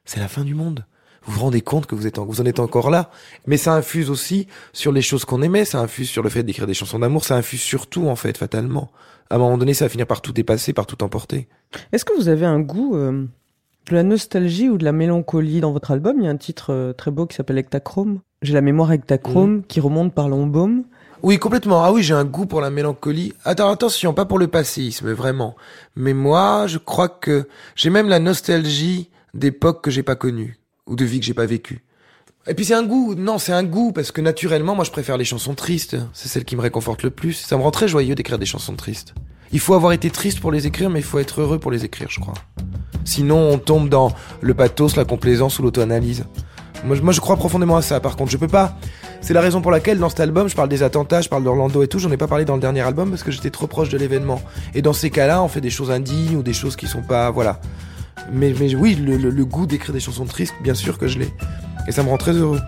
c'est 0.06 0.20
la 0.20 0.28
fin 0.28 0.42
du 0.42 0.54
monde. 0.54 0.86
Vous 1.28 1.34
vous 1.34 1.40
rendez 1.40 1.60
compte 1.60 1.84
que 1.84 1.94
vous 1.94 2.06
êtes 2.06 2.18
en, 2.18 2.24
vous 2.24 2.40
en 2.40 2.46
êtes 2.46 2.58
encore 2.58 2.88
là. 2.88 3.10
Mais 3.46 3.58
ça 3.58 3.74
infuse 3.74 4.08
aussi 4.08 4.48
sur 4.72 4.92
les 4.92 5.02
choses 5.02 5.26
qu'on 5.26 5.42
aimait, 5.42 5.66
ça 5.66 5.78
infuse 5.78 6.08
sur 6.08 6.22
le 6.22 6.30
fait 6.30 6.42
d'écrire 6.42 6.66
des 6.66 6.72
chansons 6.72 6.98
d'amour, 6.98 7.22
ça 7.22 7.36
infuse 7.36 7.60
surtout 7.60 8.08
en 8.08 8.16
fait, 8.16 8.38
fatalement. 8.38 8.90
À 9.28 9.34
un 9.34 9.38
moment 9.38 9.58
donné, 9.58 9.74
ça 9.74 9.84
va 9.84 9.88
finir 9.90 10.06
par 10.06 10.22
tout 10.22 10.32
dépasser, 10.32 10.72
par 10.72 10.86
tout 10.86 11.04
emporter. 11.04 11.46
Est-ce 11.92 12.06
que 12.06 12.16
vous 12.16 12.28
avez 12.30 12.46
un 12.46 12.60
goût 12.60 12.96
euh, 12.96 13.26
de 13.90 13.94
la 13.94 14.04
nostalgie 14.04 14.70
ou 14.70 14.78
de 14.78 14.86
la 14.86 14.92
mélancolie 14.92 15.60
dans 15.60 15.70
votre 15.70 15.90
album? 15.90 16.16
Il 16.18 16.24
y 16.24 16.28
a 16.28 16.30
un 16.30 16.38
titre 16.38 16.72
euh, 16.72 16.94
très 16.94 17.10
beau 17.10 17.26
qui 17.26 17.36
s'appelle 17.36 17.58
Hectachrome. 17.58 18.20
J'ai 18.40 18.54
la 18.54 18.62
mémoire 18.62 18.90
Hectachrome 18.90 19.64
qui 19.64 19.80
remonte 19.80 20.14
par 20.14 20.30
l'embaume. 20.30 20.84
Oui, 21.22 21.38
complètement. 21.38 21.84
Ah 21.84 21.92
oui, 21.92 22.02
j'ai 22.02 22.14
un 22.14 22.24
goût 22.24 22.46
pour 22.46 22.62
la 22.62 22.70
mélancolie. 22.70 23.34
Attends, 23.44 23.68
attention, 23.68 24.14
pas 24.14 24.24
pour 24.24 24.38
le 24.38 24.48
passéisme, 24.48 25.12
vraiment. 25.12 25.56
Mais 25.94 26.14
moi, 26.14 26.66
je 26.66 26.78
crois 26.78 27.10
que 27.10 27.46
j'ai 27.76 27.90
même 27.90 28.08
la 28.08 28.18
nostalgie 28.18 29.10
d'époques 29.34 29.84
que 29.84 29.90
j'ai 29.90 30.02
pas 30.02 30.16
connues 30.16 30.58
ou 30.88 30.96
de 30.96 31.04
vie 31.04 31.20
que 31.20 31.26
j'ai 31.26 31.34
pas 31.34 31.46
vécues. 31.46 31.84
Et 32.46 32.54
puis 32.54 32.64
c'est 32.64 32.74
un 32.74 32.82
goût. 32.82 33.14
Non, 33.14 33.38
c'est 33.38 33.52
un 33.52 33.62
goût 33.62 33.92
parce 33.92 34.10
que 34.10 34.20
naturellement, 34.20 34.74
moi, 34.74 34.84
je 34.84 34.90
préfère 34.90 35.16
les 35.16 35.24
chansons 35.24 35.54
tristes. 35.54 35.96
C'est 36.14 36.28
celles 36.28 36.44
qui 36.44 36.56
me 36.56 36.62
réconfortent 36.62 37.02
le 37.02 37.10
plus. 37.10 37.34
Ça 37.34 37.56
me 37.56 37.62
rend 37.62 37.70
très 37.70 37.88
joyeux 37.88 38.14
d'écrire 38.14 38.38
des 38.38 38.46
chansons 38.46 38.74
tristes. 38.74 39.14
Il 39.52 39.60
faut 39.60 39.74
avoir 39.74 39.92
été 39.92 40.10
triste 40.10 40.40
pour 40.40 40.50
les 40.50 40.66
écrire, 40.66 40.90
mais 40.90 41.00
il 41.00 41.04
faut 41.04 41.18
être 41.18 41.40
heureux 41.40 41.58
pour 41.58 41.70
les 41.70 41.84
écrire, 41.84 42.08
je 42.10 42.20
crois. 42.20 42.34
Sinon, 43.04 43.50
on 43.50 43.58
tombe 43.58 43.88
dans 43.88 44.12
le 44.40 44.54
pathos, 44.54 44.96
la 44.96 45.04
complaisance 45.04 45.58
ou 45.58 45.62
l'auto-analyse. 45.62 46.24
Moi, 46.84 47.12
je 47.12 47.20
crois 47.20 47.36
profondément 47.36 47.76
à 47.76 47.82
ça. 47.82 48.00
Par 48.00 48.16
contre, 48.16 48.30
je 48.30 48.36
peux 48.36 48.48
pas. 48.48 48.78
C'est 49.20 49.34
la 49.34 49.40
raison 49.40 49.60
pour 49.60 49.70
laquelle 49.70 49.98
dans 49.98 50.08
cet 50.08 50.20
album, 50.20 50.48
je 50.48 50.54
parle 50.54 50.68
des 50.68 50.82
attentats, 50.82 51.20
je 51.20 51.28
parle 51.28 51.44
d'Orlando 51.44 51.82
et 51.82 51.88
tout. 51.88 51.98
J'en 51.98 52.10
ai 52.12 52.16
pas 52.16 52.28
parlé 52.28 52.44
dans 52.44 52.54
le 52.54 52.60
dernier 52.60 52.82
album 52.82 53.10
parce 53.10 53.22
que 53.22 53.30
j'étais 53.30 53.50
trop 53.50 53.66
proche 53.66 53.88
de 53.88 53.98
l'événement. 53.98 54.40
Et 54.74 54.82
dans 54.82 54.92
ces 54.92 55.10
cas-là, 55.10 55.42
on 55.42 55.48
fait 55.48 55.60
des 55.60 55.70
choses 55.70 55.90
indignes 55.90 56.36
ou 56.36 56.42
des 56.42 56.52
choses 56.52 56.76
qui 56.76 56.86
sont 56.86 57.02
pas, 57.02 57.30
voilà. 57.30 57.60
Mais, 58.32 58.54
mais 58.58 58.74
oui, 58.74 58.94
le, 58.94 59.16
le- 59.16 59.30
le 59.30 59.44
goût 59.44 59.66
d'écrire 59.66 59.92
des 59.94 60.00
chansons 60.00 60.24
tristes, 60.26 60.54
bien 60.62 60.74
sûr 60.74 60.98
que 60.98 61.08
je 61.08 61.18
l'ai. 61.18 61.28
Et 61.86 61.92
ça 61.92 62.02
me 62.02 62.08
rend 62.08 62.18
très 62.18 62.32
heureux. 62.32 62.60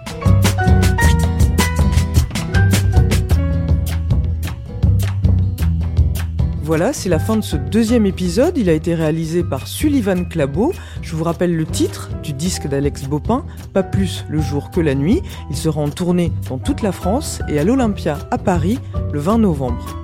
Voilà, 6.62 6.92
c'est 6.92 7.08
la 7.08 7.18
fin 7.18 7.36
de 7.36 7.40
ce 7.42 7.56
deuxième 7.56 8.06
épisode. 8.06 8.56
Il 8.56 8.68
a 8.68 8.72
été 8.72 8.94
réalisé 8.94 9.42
par 9.42 9.66
Sullivan 9.66 10.28
Clabot. 10.28 10.72
Je 11.02 11.16
vous 11.16 11.24
rappelle 11.24 11.56
le 11.56 11.66
titre 11.66 12.10
du 12.22 12.32
disque 12.32 12.68
d'Alex 12.68 13.04
Bopin, 13.04 13.44
Pas 13.72 13.82
plus 13.82 14.24
le 14.28 14.40
jour 14.40 14.70
que 14.70 14.80
la 14.80 14.94
nuit. 14.94 15.20
Il 15.50 15.56
sera 15.56 15.80
en 15.80 15.88
tournée 15.88 16.32
dans 16.48 16.58
toute 16.58 16.82
la 16.82 16.92
France 16.92 17.40
et 17.48 17.58
à 17.58 17.64
l'Olympia 17.64 18.18
à 18.30 18.38
Paris 18.38 18.78
le 19.12 19.18
20 19.18 19.38
novembre. 19.38 19.96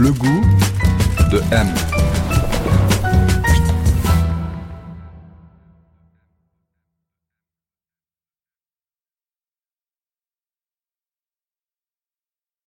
Le 0.00 0.12
goût 0.12 0.40
de 1.30 1.42
M. 1.52 1.99